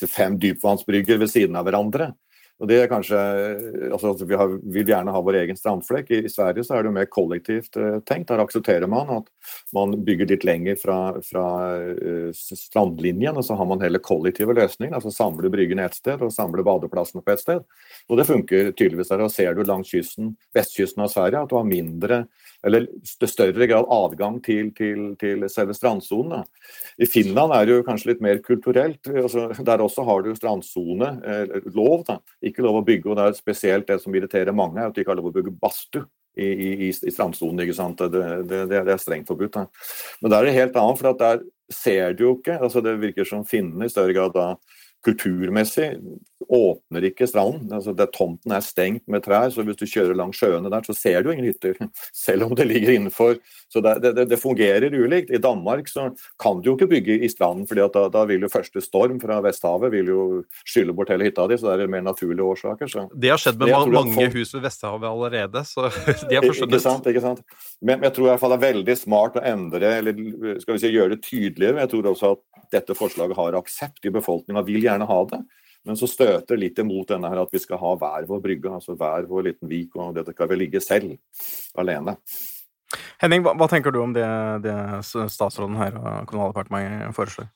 fem 0.18 0.34
dypvannsbrygger 0.42 1.22
ved 1.22 1.30
siden 1.30 1.58
av 1.58 1.68
hverandre. 1.68 2.10
Og 2.58 2.66
det 2.66 2.78
er 2.82 2.88
kanskje, 2.90 3.18
altså 3.92 4.14
Vi 4.26 4.36
har, 4.38 4.54
vil 4.62 4.88
gjerne 4.90 5.12
ha 5.14 5.20
vår 5.22 5.36
egen 5.44 5.58
strandflekk. 5.58 6.10
I, 6.10 6.24
I, 6.26 6.32
Sverige 6.32 6.64
så 6.66 6.74
er 6.74 6.82
det 6.82 6.90
jo 6.90 6.96
mer 6.96 7.10
kollektivt 7.10 7.78
uh, 7.78 8.00
tenkt. 8.08 8.32
Der 8.32 8.42
aksepterer 8.42 8.90
man 8.90 9.12
at 9.14 9.28
man 9.76 9.94
bygger 10.04 10.32
litt 10.32 10.46
lenger 10.46 10.78
fra, 10.80 10.98
fra 11.22 11.44
uh, 11.78 12.32
strandlinjen, 12.34 13.38
og 13.38 13.46
så 13.46 13.54
har 13.58 13.68
man 13.70 13.84
heller 13.84 14.02
kollektive 14.02 14.56
løsninger. 14.58 14.96
altså 14.98 15.14
Samle 15.14 15.52
bryggene 15.54 15.86
ett 15.86 16.00
sted 16.00 16.24
og 16.24 16.34
samle 16.34 16.66
badeplassene 16.66 17.22
på 17.22 17.34
ett 17.34 17.44
sted. 17.44 17.62
Og 18.10 18.18
det 18.18 18.26
funker 18.26 18.72
tydeligvis 18.72 19.14
der. 19.14 19.22
og 19.22 19.34
Ser 19.34 19.54
du 19.54 19.62
langs 19.62 19.94
kysten, 19.94 20.34
vestkysten 20.56 21.06
av 21.06 21.14
Sverige 21.14 21.44
at 21.46 21.54
du 21.54 21.58
har 21.60 21.68
mindre 21.68 22.24
eller 22.66 22.86
større 23.28 23.66
grad 23.70 23.86
adgang 23.94 24.40
til, 24.44 24.72
til, 24.74 25.12
til 25.20 25.44
selve 25.52 25.76
strandsonen. 25.76 26.46
I 26.98 27.06
Finland 27.06 27.54
er 27.54 27.66
det 27.66 27.76
jo 27.76 27.86
kanskje 27.86 28.12
litt 28.12 28.22
mer 28.24 28.40
kulturelt. 28.44 29.06
Altså, 29.06 29.48
der 29.54 29.84
også 29.84 30.04
har 30.08 30.24
du 30.24 30.32
strandsonelov. 30.34 32.06
eh. 32.10 32.22
Ikke 32.50 32.64
lov 32.66 32.80
å 32.80 32.86
bygge, 32.86 33.10
og 33.10 33.18
det 33.18 33.26
er 33.26 33.38
spesielt 33.38 33.88
det 33.88 34.00
som 34.02 34.14
irriterer 34.14 34.56
mange, 34.56 34.82
at 34.82 34.94
de 34.94 35.04
ikke 35.04 35.14
har 35.14 35.20
lov 35.20 35.30
å 35.30 35.36
bygge 35.38 35.54
badstue. 35.60 36.06
I, 36.38 36.44
i, 36.46 36.66
i, 36.86 37.10
strandsonen. 37.10 37.64
ikke 37.64 37.74
sant? 37.74 37.98
Det, 37.98 38.26
det, 38.46 38.60
det, 38.70 38.82
er 38.92 39.00
strengt 39.02 39.26
forbudt. 39.26 39.56
Da. 39.56 39.64
Men 40.22 40.30
der 40.30 40.44
er 40.44 40.46
det 40.46 40.52
helt 40.54 40.76
annet, 40.78 41.00
for 41.00 41.18
der 41.18 41.40
ser 41.74 42.14
du 42.14 42.22
jo 42.22 42.34
ikke 42.36 42.60
altså 42.62 42.80
Det 42.84 42.94
virker 43.00 43.26
som 43.26 43.42
finnene 43.44 43.88
i 43.88 43.90
større 43.90 44.14
grad 44.14 44.36
da 44.36 44.52
kulturmessig 45.06 45.92
åpner 46.48 47.04
ikke 47.10 47.26
stranden. 47.28 47.68
Altså, 47.74 47.92
det, 47.96 48.08
tomten 48.14 48.54
er 48.54 48.64
stengt 48.64 49.04
med 49.10 49.24
trær, 49.24 49.50
så 49.52 49.64
hvis 49.66 49.78
du 49.78 49.84
kjører 49.88 50.16
langs 50.16 50.38
sjøene 50.40 50.70
der, 50.72 50.84
så 50.86 50.94
ser 50.96 51.24
du 51.24 51.32
ingen 51.32 51.48
hytter. 51.50 51.76
Selv 52.24 52.46
om 52.46 52.54
det 52.56 52.68
ligger 52.70 52.94
innenfor. 52.94 53.36
Så 53.68 53.82
det, 53.84 53.98
det, 54.04 54.24
det 54.30 54.38
fungerer 54.40 54.94
ulikt. 54.94 55.32
I 55.34 55.42
Danmark 55.44 55.90
så 55.92 56.08
kan 56.40 56.62
du 56.62 56.70
jo 56.70 56.76
ikke 56.78 56.88
bygge 56.94 57.18
i 57.26 57.28
stranden, 57.28 57.66
for 57.68 57.76
da, 57.78 58.06
da, 58.14 58.24
vil 58.30 58.46
jo 58.46 58.52
første 58.52 58.80
storm 58.84 59.18
fra 59.20 59.42
Vesthavet 59.44 59.92
vil 59.92 60.08
jo 60.08 60.22
skylle 60.64 60.94
bort 60.96 61.12
hele 61.12 61.28
hytta 61.28 61.44
di, 61.50 61.58
så 61.60 61.74
det 61.76 61.84
er 61.84 61.92
mer 61.92 62.06
naturlige 62.06 62.48
årsaker. 62.54 62.88
Så. 62.88 63.04
Det 63.12 63.34
har 63.34 63.42
skjedd 63.42 63.60
med 63.60 63.74
mange 63.74 64.16
folk... 64.16 64.38
hus 64.38 64.54
ved 64.56 64.64
Vesthavet 64.64 65.08
allerede, 65.10 65.64
så 65.68 65.90
de 66.30 66.38
har 66.38 66.46
forsvunnet. 66.46 66.78
Ikke 66.78 66.84
sant, 66.86 67.10
ikke 67.12 67.24
sant. 67.24 67.44
Men 67.84 68.08
jeg 68.08 68.16
tror 68.16 68.30
i 68.30 68.32
hvert 68.32 68.44
fall 68.44 68.56
det 68.56 68.60
er 68.62 68.66
veldig 68.72 68.98
smart 69.02 69.36
å 69.36 69.44
endre, 69.52 69.92
eller 70.00 70.24
skal 70.62 70.78
vi 70.78 70.82
si 70.86 70.94
gjøre 70.94 71.16
det 71.16 71.22
tydeligere. 71.26 71.82
Jeg 71.84 71.92
tror 71.92 72.12
også 72.14 72.32
at 72.38 72.42
dette 72.74 72.96
forslaget 72.98 73.38
har 73.38 73.56
aksept 73.58 74.06
i 74.06 74.12
befolkninga, 74.14 74.64
vil 74.66 74.84
gjerne 74.84 75.08
ha 75.08 75.18
det. 75.32 75.40
Men 75.86 75.96
så 75.96 76.08
støter 76.10 76.56
det 76.56 76.60
litt 76.60 76.80
imot 76.82 77.08
denne 77.12 77.30
her 77.30 77.40
at 77.44 77.52
vi 77.54 77.62
skal 77.62 77.80
ha 77.80 77.94
hver 78.00 78.26
vår 78.28 78.40
brygge, 78.44 78.72
altså 78.80 78.96
hver 78.98 79.28
vår 79.30 79.50
liten 79.50 79.70
vik, 79.70 79.94
og 79.96 80.16
dette 80.18 80.34
skal 80.34 80.50
vi 80.50 80.62
ligge 80.64 80.82
selv, 80.84 81.14
alene. 81.78 82.18
Henning, 83.22 83.44
hva, 83.44 83.54
hva 83.58 83.68
tenker 83.70 83.92
du 83.92 84.00
om 84.00 84.14
det, 84.16 84.26
det 84.64 84.74
statsråden 85.04 85.78
her 85.78 85.96
og 86.00 86.28
Kommunaldepartementet 86.28 87.16
foreslår? 87.16 87.50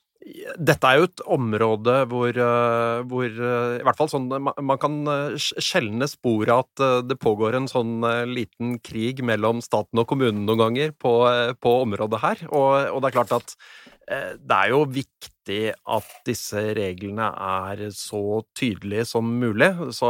Dette 0.55 0.87
er 0.87 1.01
jo 1.01 1.07
et 1.09 1.21
område 1.35 1.93
hvor, 2.07 2.29
eh, 2.31 2.99
hvor, 3.11 3.25
eh, 3.27 3.73
i 3.81 3.83
hvert 3.83 3.97
fall 3.99 4.09
sånn, 4.11 4.29
man 4.31 4.79
kan 4.79 4.95
eh, 5.11 5.35
skjelne 5.35 6.07
sporet 6.07 6.53
at 6.53 7.07
det 7.09 7.17
pågår 7.19 7.57
en 7.57 7.67
sånn 7.67 8.05
liten 8.29 8.77
krig 8.79 9.19
mellom 9.25 9.59
staten 9.63 9.99
og 9.99 10.07
kommunen 10.07 10.45
noen 10.47 10.61
ganger 10.61 10.93
på, 10.95 11.13
på 11.59 11.75
området 11.83 12.21
her. 12.23 12.45
Og, 12.51 12.71
og, 12.93 13.01
det 13.03 13.11
er 13.11 13.17
klart 13.17 13.35
at 13.35 13.55
det 14.03 14.55
er 14.57 14.69
jo 14.73 14.83
viktig 14.91 15.59
at 15.95 16.13
disse 16.27 16.61
reglene 16.75 17.29
er 17.31 17.85
så 17.95 18.41
tydelige 18.57 19.05
som 19.07 19.27
mulig. 19.39 19.69
Så, 19.95 20.09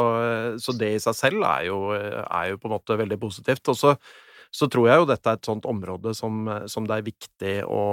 så 0.61 0.75
det 0.77 0.93
i 0.95 1.01
seg 1.03 1.17
selv 1.17 1.45
er 1.47 1.67
jo, 1.69 1.79
er 1.93 2.51
jo, 2.51 2.59
på 2.61 2.69
en 2.69 2.75
måte 2.75 2.97
veldig 2.99 3.19
positivt. 3.21 3.69
Og 3.69 3.77
så, 3.77 3.93
så 4.53 4.69
tror 4.69 4.89
jeg 4.89 5.01
jo 5.01 5.09
dette 5.09 5.29
er 5.29 5.39
et 5.39 5.49
sånt 5.49 5.67
område 5.69 6.13
som, 6.17 6.45
som 6.69 6.87
det 6.89 6.99
er 6.99 7.07
viktig 7.09 7.53
å 7.65 7.83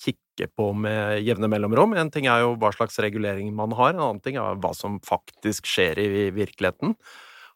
kikke 0.00 0.48
på 0.56 0.70
med 0.84 1.22
jevne 1.26 1.50
mellomrom. 1.50 1.96
En 1.98 2.12
ting 2.12 2.28
er 2.30 2.44
jo 2.44 2.54
hva 2.60 2.72
slags 2.76 3.00
regulering 3.04 3.52
man 3.56 3.76
har, 3.76 3.94
en 3.94 4.04
annen 4.04 4.22
ting 4.24 4.40
er 4.40 4.60
hva 4.62 4.74
som 4.76 5.00
faktisk 5.04 5.68
skjer 5.68 6.00
i 6.00 6.08
virkeligheten. 6.36 6.96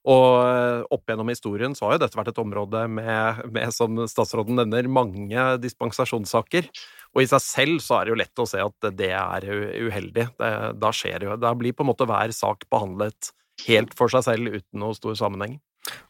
Og 0.03 0.27
eh, 0.43 0.81
opp 0.91 1.11
gjennom 1.11 1.31
historien 1.31 1.77
så 1.79 1.87
har 1.87 1.97
jo 1.97 2.03
dette 2.03 2.19
vært 2.19 2.33
et 2.33 2.41
område 2.43 2.87
med, 2.91 3.43
med 3.55 3.75
som 3.75 4.01
statsråden 4.11 4.59
nevner, 4.59 4.91
mange 4.91 5.45
dispensasjonssaker. 5.63 6.67
Og 7.15 7.23
i 7.23 7.29
seg 7.31 7.45
selv 7.45 7.85
så 7.85 7.99
er 7.99 8.09
det 8.09 8.15
jo 8.15 8.21
lett 8.23 8.43
å 8.43 8.49
se 8.49 8.63
at 8.65 8.91
det 8.99 9.13
er 9.15 9.47
uheldig. 9.47 10.27
Det, 10.41 10.53
da 10.83 10.91
skjer 10.97 11.29
jo 11.29 11.39
Da 11.39 11.53
blir 11.59 11.77
på 11.77 11.87
en 11.87 11.93
måte 11.93 12.09
hver 12.09 12.35
sak 12.35 12.67
behandlet 12.73 13.31
helt 13.69 13.95
for 13.95 14.11
seg 14.11 14.27
selv 14.27 14.57
uten 14.57 14.83
noe 14.83 14.97
stor 14.99 15.15
sammenheng. 15.19 15.61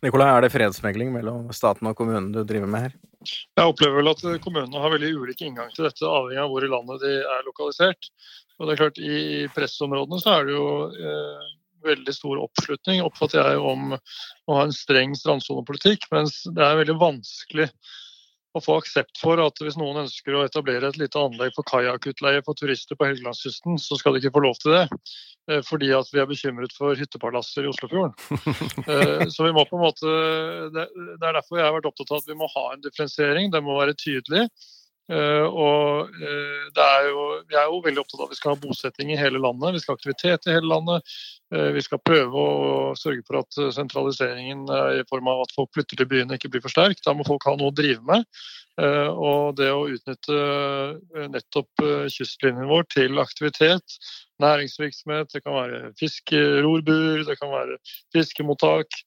Nikolai, 0.04 0.28
er 0.28 0.44
det 0.44 0.52
fredsmegling 0.52 1.12
mellom 1.14 1.48
staten 1.56 1.88
og 1.88 1.96
kommunen 1.96 2.28
du 2.34 2.42
driver 2.44 2.68
med 2.70 2.86
her? 2.86 2.94
Jeg 3.24 3.70
opplever 3.70 4.00
vel 4.00 4.10
at 4.10 4.22
kommunene 4.44 4.82
har 4.82 4.92
veldig 4.92 5.12
ulik 5.22 5.44
inngang 5.46 5.70
til 5.72 5.86
dette, 5.86 6.04
avhengig 6.04 6.42
av 6.42 6.52
hvor 6.52 6.64
i 6.66 6.70
landet 6.70 7.04
de 7.04 7.12
er 7.22 7.44
lokalisert. 7.46 8.10
Og 8.58 8.68
det 8.68 8.74
er 8.74 8.80
klart, 8.82 9.00
I 9.00 9.48
pressområdene 9.54 10.20
så 10.22 10.36
er 10.36 10.48
det 10.48 10.56
jo 10.56 10.66
eh, 10.92 11.52
veldig 11.84 12.14
stor 12.14 12.40
oppslutning, 12.44 13.02
oppfatter 13.04 13.42
jeg, 13.42 13.58
om 13.60 13.96
å 13.96 14.56
ha 14.58 14.66
en 14.66 14.76
streng 14.76 15.16
strandsonepolitikk, 15.18 16.08
mens 16.14 16.42
det 16.50 16.64
er 16.64 16.80
veldig 16.82 16.98
vanskelig 17.00 17.68
å 18.52 18.60
få 18.60 18.76
aksept 18.82 19.16
for 19.20 19.40
at 19.40 19.60
hvis 19.64 19.78
noen 19.80 20.02
ønsker 20.02 20.36
å 20.36 20.42
etablere 20.44 20.90
et 20.90 20.98
lite 21.00 21.20
anlegg 21.20 21.54
for 21.56 21.64
kajakkutleie 21.70 22.42
for 22.44 22.58
turister 22.58 22.98
på 22.98 23.08
Helgelandskysten, 23.08 23.78
så 23.80 23.96
skal 23.96 24.12
de 24.12 24.20
ikke 24.20 24.34
få 24.34 24.42
lov 24.44 24.58
til 24.60 24.74
det. 24.76 24.82
Eh, 25.50 25.62
fordi 25.64 25.88
at 25.96 26.10
vi 26.12 26.20
er 26.20 26.28
bekymret 26.28 26.74
for 26.76 26.98
hyttepalasser 26.98 27.64
i 27.64 27.72
Oslofjorden. 27.72 28.14
Eh, 28.92 29.24
så 29.30 29.46
vi 29.46 29.52
må 29.54 29.62
på 29.68 29.76
en 29.78 29.84
måte, 29.84 30.12
Det 30.74 30.84
er 30.84 31.36
derfor 31.36 31.58
jeg 31.58 31.64
har 31.64 31.74
vært 31.76 31.88
opptatt 31.88 32.10
av 32.12 32.20
at 32.20 32.28
vi 32.28 32.36
må 32.36 32.48
ha 32.50 32.64
en 32.72 32.82
differensiering. 32.82 33.50
Det 33.52 33.62
må 33.64 33.76
være 33.78 33.96
tydelig. 33.96 34.48
Uh, 35.10 35.48
og 35.50 36.12
uh, 36.22 36.68
er 36.78 37.08
jo, 37.08 37.22
Vi 37.50 37.56
er 37.58 37.66
jo 37.66 37.80
veldig 37.82 38.00
opptatt 38.04 38.20
av 38.20 38.28
at 38.28 38.32
vi 38.32 38.38
skal 38.38 38.54
ha 38.54 38.60
bosetting 38.62 39.10
i 39.10 39.18
hele 39.18 39.40
landet, 39.42 39.74
vi 39.74 39.82
skal 39.82 39.96
ha 39.96 39.98
aktivitet 39.98 40.46
i 40.46 40.54
hele 40.54 40.70
landet. 40.70 41.14
Uh, 41.52 41.70
vi 41.74 41.82
skal 41.82 42.00
prøve 42.06 42.38
å 42.38 42.94
sørge 42.98 43.24
for 43.26 43.40
at 43.42 43.60
sentraliseringen 43.74 44.64
i 44.70 45.04
form 45.10 45.28
av 45.32 45.42
at 45.44 45.54
folk 45.56 45.72
flytter 45.74 45.98
til 45.98 46.08
byene 46.08 46.38
ikke 46.38 46.52
blir 46.54 46.64
for 46.64 46.72
sterk. 46.72 47.02
Da 47.02 47.16
må 47.16 47.26
folk 47.26 47.44
ha 47.48 47.56
noe 47.58 47.72
å 47.72 47.76
drive 47.76 48.02
med. 48.08 48.28
og 48.80 49.56
det 49.58 49.68
å 49.68 49.84
utnytte 49.84 50.36
nettopp 51.28 51.82
kystlinjen 52.08 52.70
vår 52.70 52.86
til 52.94 53.20
aktivitet, 53.20 53.98
næringsvirksomhet, 54.40 55.28
det 55.34 55.42
kan 55.44 55.58
være 55.58 55.80
fiskerorbuer, 56.00 57.26
det 57.28 57.36
kan 57.36 57.52
være 57.52 57.76
fiskemottak 58.16 59.02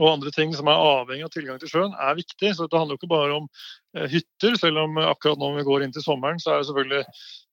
og 0.00 0.08
andre 0.08 0.32
ting 0.32 0.54
som 0.56 0.70
er 0.70 0.80
avhengig 0.80 1.26
av 1.26 1.34
tilgang 1.34 1.60
til 1.60 1.70
sjøen, 1.70 1.92
er 2.00 2.16
viktig. 2.16 2.54
Så 2.56 2.66
det 2.66 2.78
handler 2.78 2.96
jo 2.96 3.02
ikke 3.02 3.12
bare 3.12 3.36
om 3.36 3.46
eh, 3.98 4.08
hytter, 4.08 4.56
selv 4.60 4.86
om 4.86 4.98
akkurat 5.04 5.40
nå 5.40 5.52
vi 5.58 5.68
går 5.68 5.84
inn 5.84 5.92
til 5.94 6.04
sommeren, 6.04 6.40
så 6.40 6.54
er 6.54 6.62
det 6.62 6.70
selvfølgelig 6.70 7.02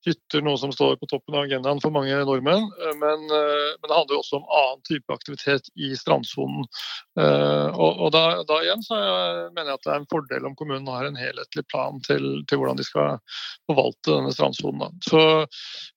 hytter 0.07 0.43
noe 0.45 0.55
som 0.55 0.71
står 0.71 0.95
på 1.01 1.09
toppen 1.11 1.35
av 1.35 1.43
agendaen 1.43 1.81
for 1.83 1.91
mange 1.91 2.15
nordmenn. 2.15 2.63
Eh, 2.79 2.95
men, 3.01 3.27
eh, 3.27 3.75
men 3.75 3.91
det 3.91 3.97
handler 3.97 4.15
jo 4.15 4.21
også 4.23 4.39
om 4.39 4.47
annen 4.61 4.85
type 4.87 5.17
aktivitet 5.17 5.67
i 5.75 5.91
strandsonen. 5.99 6.63
Og, 7.19 7.99
og 8.05 8.09
da, 8.15 8.23
da, 8.47 8.61
igjen 8.63 8.81
så 8.85 8.95
mener 9.51 9.73
jeg 9.73 9.79
at 9.81 9.85
det 9.85 9.91
er 9.91 9.99
en 9.99 10.09
fordel 10.13 10.45
om 10.47 10.55
kommunen 10.55 10.87
har 10.87 11.09
en 11.09 11.19
helhetlig 11.19 11.65
plan 11.67 11.99
til, 12.05 12.29
til 12.47 12.61
hvordan 12.61 12.79
de 12.79 12.85
skal 12.87 13.19
forvalte 13.67 14.13
denne 14.13 14.31
strandsonen. 14.31 14.95
Så, 15.03 15.21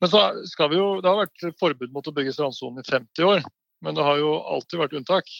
men 0.02 0.11
så 0.11 0.25
skal 0.50 0.72
vi 0.72 0.80
jo, 0.80 0.96
det 0.99 1.06
har 1.06 1.22
vært 1.22 1.61
forbud 1.62 1.94
mot 1.94 2.11
å 2.11 2.16
bygge 2.16 2.34
strandsonen 2.34 2.82
i 2.82 2.88
50 2.90 3.30
år. 3.30 3.46
Men 3.82 3.94
det 3.94 4.06
har 4.06 4.18
jo 4.18 4.34
alltid 4.56 4.82
vært 4.82 4.99
unntak. 4.99 5.30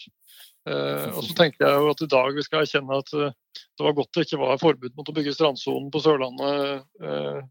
Uh, 0.63 1.09
og 1.17 1.25
så 1.25 1.33
tenker 1.35 1.65
jeg 1.65 1.79
jo 1.81 1.89
at 1.91 2.03
i 2.05 2.11
dag 2.11 2.37
vi 2.37 2.45
skal 2.45 2.63
erkjenne 2.63 2.99
at 3.01 3.09
uh, 3.17 3.33
det 3.75 3.83
var 3.83 3.97
godt 3.97 4.13
det 4.15 4.23
ikke 4.27 4.39
var 4.39 4.61
forbud 4.61 4.93
mot 4.95 5.09
å 5.11 5.15
bygge 5.17 5.33
strandsonen 5.35 5.89
på 5.91 5.99
Sørlandet 6.03 6.85
uh, 7.03 7.43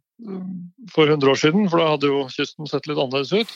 for 0.95 1.11
100 1.11 1.29
år 1.29 1.39
siden, 1.41 1.67
for 1.69 1.83
da 1.83 1.91
hadde 1.93 2.09
jo 2.09 2.23
kysten 2.31 2.69
sett 2.71 2.87
litt 2.87 3.01
annerledes 3.01 3.33
ut. 3.35 3.55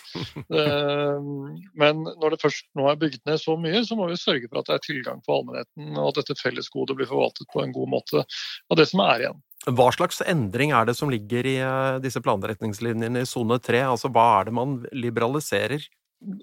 men 1.79 2.01
når 2.09 2.35
det 2.35 2.41
først 2.43 2.65
nå 2.75 2.89
er 2.91 2.99
bygd 2.99 3.21
ned 3.29 3.39
så 3.39 3.55
mye, 3.61 3.85
så 3.87 3.95
må 3.95 4.09
vi 4.11 4.17
sørge 4.19 4.49
for 4.49 4.59
at 4.59 4.67
det 4.67 4.75
er 4.75 4.83
tilgang 4.83 5.21
for 5.23 5.37
allmennheten, 5.37 5.93
og 5.95 6.09
at 6.09 6.19
dette 6.19 6.35
fellesgodet 6.41 6.97
blir 6.99 7.07
forvaltet 7.07 7.47
på 7.53 7.63
en 7.63 7.77
god 7.77 7.93
måte 7.93 8.25
av 8.25 8.81
det 8.81 8.89
som 8.91 9.05
er 9.05 9.29
igjen. 9.29 9.39
Hva 9.79 9.87
slags 9.95 10.19
endring 10.27 10.75
er 10.75 10.91
det 10.91 10.97
som 10.99 11.13
ligger 11.13 11.47
i 11.53 11.55
disse 12.03 12.25
planretningslinjene 12.25 13.23
i 13.23 13.31
sone 13.31 13.61
3? 13.63 13.85
Altså, 13.93 14.11
hva 14.11 14.27
er 14.41 14.51
det 14.51 14.57
man 14.59 14.81
liberaliserer? 14.91 15.87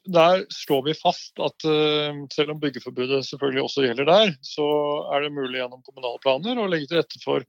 Der 0.06 0.44
slår 0.54 0.84
vi 0.86 0.94
fast 0.94 1.40
at 1.42 1.66
uh, 1.66 2.20
selv 2.34 2.54
om 2.54 2.60
byggeforbudet 2.62 3.24
selvfølgelig 3.26 3.64
også 3.64 3.86
gjelder 3.88 4.08
der, 4.10 4.34
så 4.46 4.66
er 5.14 5.26
det 5.26 5.34
mulig 5.34 5.60
gjennom 5.60 5.82
kommunale 5.86 6.22
planer 6.24 6.62
å 6.62 6.68
legge 6.70 6.92
til 6.92 7.02
rette 7.02 7.22
for 7.24 7.46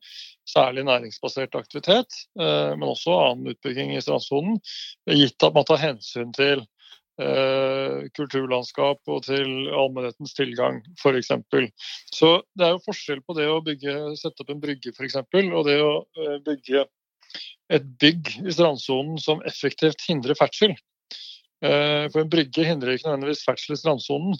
særlig 0.48 0.86
næringsbasert 0.88 1.56
aktivitet, 1.58 2.16
uh, 2.40 2.72
men 2.78 2.88
også 2.88 3.16
annen 3.18 3.52
utbygging 3.52 3.92
i 3.94 4.00
strandsonen, 4.04 4.56
gitt 5.12 5.46
at 5.46 5.56
man 5.56 5.68
tar 5.68 5.82
hensyn 5.82 6.32
til 6.36 6.64
uh, 7.20 8.08
kulturlandskap 8.16 9.04
og 9.04 9.20
til 9.28 9.68
allmennhetens 9.68 10.34
tilgang, 10.38 10.80
f.eks. 10.96 11.34
Så 12.16 12.34
det 12.56 12.66
er 12.66 12.74
jo 12.74 12.84
forskjell 12.88 13.20
på 13.26 13.36
det 13.36 13.50
å 13.52 13.60
bygge, 13.64 14.16
sette 14.20 14.46
opp 14.46 14.54
en 14.54 14.64
brygge 14.64 14.96
f.eks., 14.96 15.20
og 15.20 15.62
det 15.68 15.78
å 15.84 15.94
bygge 16.48 16.88
et 17.72 17.86
bygg 18.00 18.34
i 18.44 18.52
strandsonen 18.52 19.16
som 19.20 19.40
effektivt 19.48 20.04
hindrer 20.08 20.36
ferdsel. 20.38 20.74
Eh, 21.64 22.06
for 22.12 22.24
en 22.24 22.30
brygge 22.30 22.66
hindrer 22.66 22.96
ikke 22.96 23.08
nødvendigvis 23.08 23.44
ferdsel 23.46 23.76
i 23.76 23.80
strandsonen, 23.80 24.36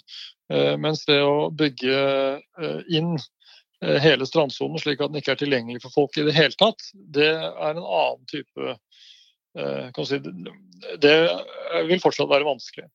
eh, 0.53 0.75
mens 0.81 1.05
det 1.09 1.21
å 1.25 1.49
bygge 1.49 1.95
eh, 1.95 2.81
inn 2.97 3.15
hele 4.01 4.25
strandsonen 4.25 4.79
slik 4.81 5.01
at 5.03 5.11
den 5.11 5.19
ikke 5.19 5.33
er 5.35 5.39
tilgjengelig 5.41 5.81
for 5.83 5.93
folk 5.93 6.17
i 6.17 6.23
det 6.25 6.33
hele 6.33 6.55
tatt, 6.57 6.79
det 6.93 7.27
er 7.27 7.73
en 7.73 7.81
annen 7.83 8.21
type 8.31 8.77
si, 10.07 10.19
Det 11.03 11.17
vil 11.91 12.01
fortsatt 12.01 12.31
være 12.31 12.47
vanskelig. 12.47 12.87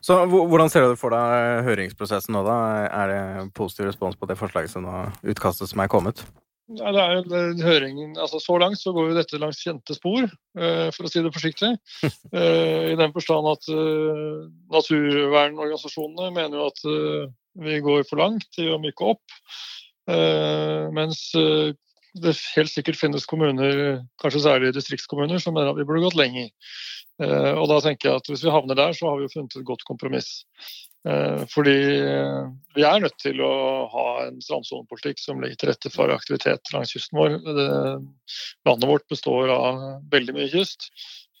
Så 0.00 0.16
Hvordan 0.30 0.70
ser 0.70 0.86
du 0.86 0.96
for 0.98 1.12
deg 1.12 1.66
høringsprosessen 1.66 2.34
nå? 2.34 2.44
da? 2.46 2.56
Er 2.88 3.12
det 3.12 3.50
positiv 3.58 3.90
respons 3.90 4.16
på 4.16 4.30
det 4.30 4.38
forslaget 4.38 4.72
som 4.72 4.86
nå, 4.86 5.02
utkastet 5.34 5.70
som 5.70 5.82
er 5.82 5.92
kommet? 5.92 6.22
Ja, 6.78 6.92
det 6.94 7.02
er, 7.02 7.24
det, 7.26 7.64
høringen, 7.66 8.12
altså 8.20 8.38
Så 8.38 8.54
langt 8.62 8.78
så 8.78 8.92
går 8.94 9.10
jo 9.10 9.16
dette 9.16 9.40
langs 9.42 9.58
kjente 9.64 9.96
spor, 9.96 10.28
uh, 10.58 10.88
for 10.94 11.06
å 11.06 11.10
si 11.10 11.22
det 11.24 11.32
forsiktig. 11.34 11.72
Uh, 12.30 12.90
I 12.92 12.98
den 13.00 13.14
forstand 13.16 13.48
at 13.50 13.66
uh, 13.74 14.46
naturvernorganisasjonene 14.76 16.30
mener 16.36 16.60
jo 16.60 16.68
at 16.70 16.84
vi 17.60 17.80
går 17.82 18.04
for 18.06 18.22
langt 18.22 18.60
i 18.62 18.68
å 18.70 18.78
myke 18.78 19.14
opp. 19.16 19.40
mens 20.94 21.18
det 21.34 22.32
helt 22.54 22.70
sikkert 22.70 22.98
finnes 22.98 23.26
kommuner, 23.28 24.00
kanskje 24.22 24.42
særlig 24.46 24.70
distriktskommuner, 24.74 25.42
som 25.42 25.54
mener 25.54 25.72
at 25.72 25.78
vi 25.78 25.84
burde 25.86 26.04
gått 26.06 26.18
lenger. 26.18 26.48
og 27.20 27.66
da 27.70 27.80
tenker 27.84 28.08
jeg 28.08 28.22
at 28.22 28.30
Hvis 28.30 28.44
vi 28.46 28.54
havner 28.54 28.78
der, 28.78 28.94
så 28.94 29.10
har 29.10 29.18
vi 29.18 29.26
jo 29.26 29.32
funnet 29.34 29.58
et 29.58 29.66
godt 29.66 29.82
kompromiss. 29.86 30.30
Eh, 31.08 31.44
fordi 31.48 31.76
eh, 32.00 32.48
vi 32.76 32.84
er 32.84 33.00
nødt 33.00 33.16
til 33.22 33.40
å 33.40 33.52
ha 33.88 34.06
en 34.26 34.40
strandsonepolitikk 34.44 35.22
som 35.22 35.40
legger 35.40 35.56
til 35.56 35.70
rette 35.72 35.92
for 35.94 36.12
aktivitet 36.12 36.72
langs 36.74 36.92
kysten 36.92 37.16
vår. 37.16 37.38
Landet 38.68 38.90
vårt 38.90 39.06
består 39.08 39.52
av 39.54 39.80
veldig 40.12 40.36
mye 40.36 40.50
kyst, 40.52 40.90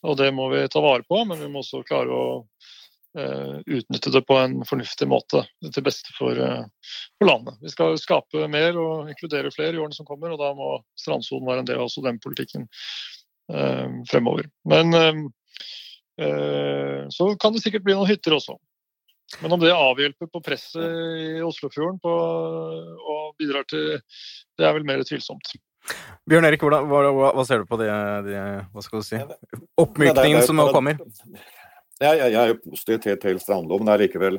og 0.00 0.16
det 0.20 0.30
må 0.32 0.48
vi 0.54 0.64
ta 0.72 0.80
vare 0.84 1.04
på. 1.04 1.24
Men 1.28 1.42
vi 1.42 1.50
må 1.52 1.60
også 1.60 1.82
klare 1.84 2.08
å 2.08 2.28
uh, 2.40 3.56
utnytte 3.60 4.12
det 4.14 4.22
på 4.24 4.38
en 4.40 4.62
fornuftig 4.64 5.10
måte 5.10 5.42
til 5.66 5.84
beste 5.84 6.14
for, 6.16 6.40
landet. 7.20 7.58
Vi 7.60 7.72
skal 7.74 7.98
skape 8.00 8.46
mer 8.48 8.78
og 8.80 9.10
inkludere 9.12 9.52
flere 9.52 9.76
i 9.76 9.82
årene 9.82 9.96
som 9.96 10.08
kommer, 10.08 10.32
og 10.32 10.40
da 10.40 10.54
må 10.56 10.70
strandsonen 10.96 11.50
være 11.50 11.66
en 11.66 11.68
del 11.68 11.82
av 11.82 11.90
også 11.90 12.06
den 12.06 12.20
politikken 12.22 12.64
fremover. 14.08 14.46
Men 14.70 14.94
så 17.10 17.28
kan 17.42 17.52
det 17.52 17.64
sikkert 17.64 17.84
bli 17.84 17.96
noen 17.98 18.08
hytter 18.08 18.38
også. 18.38 18.54
Men 19.38 19.54
om 19.54 19.62
det 19.62 19.70
avhjelper 19.70 20.26
på 20.26 20.42
presset 20.42 20.82
i 20.82 21.42
Oslofjorden 21.46 22.00
på, 22.02 22.14
og 23.14 23.34
bidrar 23.38 23.66
til 23.70 24.00
Det 24.58 24.66
er 24.66 24.74
vel 24.74 24.86
mer 24.88 25.04
tvilsomt. 25.06 25.52
Bjørn 26.28 26.46
Erik, 26.48 26.64
hva, 26.66 26.82
hva, 26.84 27.30
hva, 27.32 27.44
ser 27.46 27.62
du 27.62 27.70
på 27.70 27.78
det, 27.80 27.90
det 28.26 28.40
hva 28.74 28.82
skal 28.84 29.00
du 29.00 29.06
si, 29.06 29.20
oppmykningen 29.80 30.44
som 30.46 30.58
nå 30.58 30.68
kommer? 30.74 30.98
Jeg, 32.00 32.18
jeg, 32.18 32.32
jeg 32.32 32.40
er 32.40 32.52
jo 32.52 32.58
positiv 32.66 33.00
til, 33.04 33.16
til 33.22 33.40
strandloven. 33.40 33.88
det 33.88 33.94
er 33.94 34.04
likevel 34.04 34.38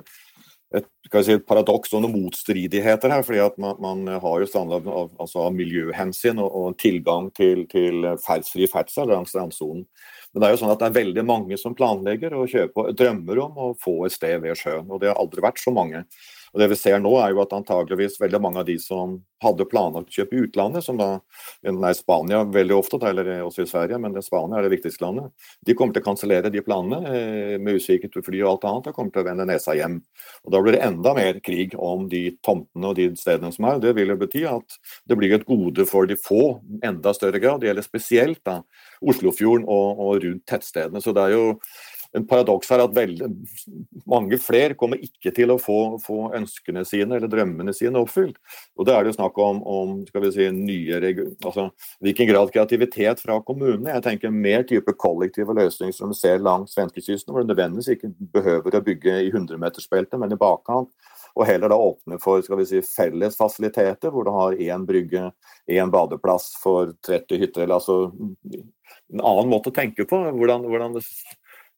et, 0.78 0.88
si, 1.12 1.34
et 1.36 1.48
paradoks 1.48 1.92
og 1.96 2.04
noen 2.06 2.16
motstridigheter 2.28 3.12
her. 3.12 3.26
fordi 3.28 3.42
at 3.44 3.58
man, 3.62 3.76
man 3.84 4.22
har 4.24 4.44
jo 4.44 4.48
strandlov 4.48 4.88
av, 4.88 5.12
altså 5.24 5.46
av 5.48 5.56
miljøhensyn 5.58 6.40
og, 6.40 6.56
og 6.62 6.78
tilgang 6.82 7.30
til, 7.38 7.66
til 7.72 8.08
ferdsfri 8.24 8.70
ferdsel 8.72 9.12
langs 9.12 9.34
strandsonen. 9.34 9.86
Men 10.32 10.42
det 10.42 10.48
er 10.48 10.54
jo 10.54 10.60
sånn 10.62 10.72
at 10.72 10.80
det 10.80 10.88
er 10.88 11.00
veldig 11.00 11.24
mange 11.28 11.58
som 11.60 11.76
planlegger 11.76 12.36
og 12.40 12.52
kjøper, 12.52 12.94
drømmer 12.96 13.42
om 13.44 13.58
å 13.60 13.72
få 13.82 13.98
et 14.08 14.16
sted 14.16 14.38
ved 14.44 14.60
sjøen. 14.60 14.88
Og 14.88 15.02
det 15.02 15.12
har 15.12 15.20
aldri 15.20 15.44
vært 15.44 15.60
så 15.60 15.74
mange. 15.76 16.06
Og 16.54 16.62
Det 16.62 16.70
vi 16.72 16.80
ser 16.80 17.00
nå 17.00 17.16
er 17.22 17.34
jo 17.34 17.42
at 17.44 17.54
antageligvis 17.56 18.20
veldig 18.22 18.42
mange 18.44 18.62
av 18.62 18.68
de 18.70 18.78
som 18.82 19.20
hadde 19.42 19.66
planlagt 19.66 20.14
kjøpe 20.14 20.36
i 20.38 20.44
utlandet, 20.46 20.84
som 20.86 21.00
da 21.00 21.16
er 21.66 21.94
Spania 21.98 22.44
veldig 22.46 22.76
ofte, 22.78 23.00
eller 23.02 23.32
også 23.42 23.66
i 23.66 23.70
Sverige, 23.72 23.98
men 23.98 24.14
Spania 24.22 24.60
er 24.60 24.68
det 24.68 24.76
viktigste 24.76 25.06
landet, 25.06 25.32
de 25.66 25.74
kommer 25.74 25.96
til 25.96 26.04
å 26.04 26.10
kansellere 26.12 26.52
de 26.54 26.62
planene 26.62 27.02
med 27.02 27.72
med 27.72 27.80
usikkert 27.80 28.20
fly 28.26 28.42
og 28.44 28.50
alt 28.52 28.68
annet. 28.70 28.88
og 28.92 28.96
kommer 28.96 29.14
til 29.14 29.24
å 29.24 29.28
vende 29.30 29.48
nesa 29.48 29.76
hjem. 29.78 30.02
Og 30.46 30.52
Da 30.52 30.62
blir 30.62 30.76
det 30.76 30.84
enda 30.86 31.14
mer 31.14 31.40
krig 31.40 31.76
om 31.78 32.08
de 32.10 32.38
tomtene 32.44 32.92
og 32.92 32.96
de 32.96 33.10
stedene 33.16 33.52
som 33.54 33.66
er. 33.66 33.80
Det 33.80 33.96
vil 33.96 34.10
jo 34.10 34.18
bety 34.18 34.44
at 34.46 34.78
det 35.08 35.18
blir 35.18 35.34
et 35.34 35.46
gode 35.46 35.86
for 35.86 36.06
de 36.06 36.16
få, 36.16 36.62
enda 36.84 37.14
større 37.14 37.40
grad. 37.40 37.62
Det 37.62 37.70
gjelder 37.70 37.88
spesielt 37.88 38.44
da 38.46 38.62
Oslofjorden 39.02 39.66
og, 39.66 40.00
og 40.00 40.24
rundt 40.24 40.46
tettstedene. 40.46 41.02
Så 41.02 41.14
det 41.14 41.24
er 41.24 41.36
jo 41.38 41.46
en 42.18 42.26
paradoks 42.28 42.70
her 42.72 42.84
at 42.84 42.96
veldig, 42.96 43.28
mange 44.10 44.38
flere 44.42 44.76
kommer 44.80 45.00
ikke 45.04 45.32
til 45.36 45.54
å 45.54 45.60
få, 45.62 45.78
få, 46.04 46.32
ønskene 46.36 46.84
sine 46.88 47.18
eller 47.18 47.32
drømmene 47.32 47.74
sine 47.76 48.02
oppfylt. 48.02 48.36
Og 48.76 48.88
Da 48.88 48.98
er 48.98 49.06
det 49.06 49.14
jo 49.14 49.20
snakk 49.20 49.40
om, 49.40 49.62
om 49.64 49.94
skal 50.10 50.26
vi 50.26 50.34
si, 50.36 50.50
nye 50.56 51.00
altså 51.00 51.70
hvilken 52.04 52.30
grad 52.32 52.52
kreativitet 52.52 53.24
fra 53.24 53.40
kommunene. 53.46 53.94
Jeg 53.96 54.06
tenker 54.08 54.36
mer 54.36 54.68
type 54.68 54.96
kollektive 55.00 55.56
løsninger 55.56 55.96
som 55.96 56.12
vi 56.12 56.20
ser 56.20 56.44
langs 56.44 56.76
svenskekysten, 56.76 57.32
hvor 57.32 57.46
det 57.46 57.54
nødvendigvis 57.54 57.94
ikke 57.96 58.12
behøver 58.36 58.78
å 58.78 58.86
bygge 58.86 59.18
i 59.28 59.32
100-metersbeltet, 59.32 60.20
men 60.20 60.36
i 60.36 60.40
bakkant. 60.40 60.92
Og 61.32 61.48
heller 61.48 61.72
da 61.72 61.78
åpne 61.80 62.18
for 62.20 62.44
skal 62.44 62.60
vi 62.60 62.68
si, 62.68 62.84
felles 62.84 63.38
fasiliteter, 63.40 64.12
hvor 64.12 64.28
du 64.28 64.34
har 64.36 64.58
én 64.60 64.84
brygge, 64.88 65.30
én 65.72 65.92
badeplass 65.94 66.52
for 66.60 66.92
30 67.08 67.40
hytter. 67.40 67.64
eller 67.64 67.80
altså 67.80 68.12
en 69.12 69.24
annen 69.24 69.52
måte 69.52 69.72
å 69.72 69.76
tenke 69.76 70.06
på. 70.08 70.20
Hvordan, 70.36 70.68
hvordan 70.68 71.00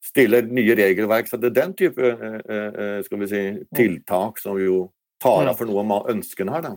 stiller 0.04 0.48
nye 0.48 0.76
regelverk. 0.76 1.30
Så 1.30 1.40
det 1.40 1.52
er 1.52 1.60
den 1.62 1.76
type 1.80 2.10
eh, 2.14 2.40
eh, 2.40 2.98
skal 3.06 3.22
vi 3.24 3.30
si, 3.32 3.44
tiltak 3.76 4.42
som 4.42 4.60
jo 4.62 4.88
tar 5.24 5.48
av 5.48 5.60
for 5.60 5.70
noe 5.70 5.86
av 5.86 6.12
ønskene 6.14 6.54
her. 6.54 6.66
da. 6.68 6.74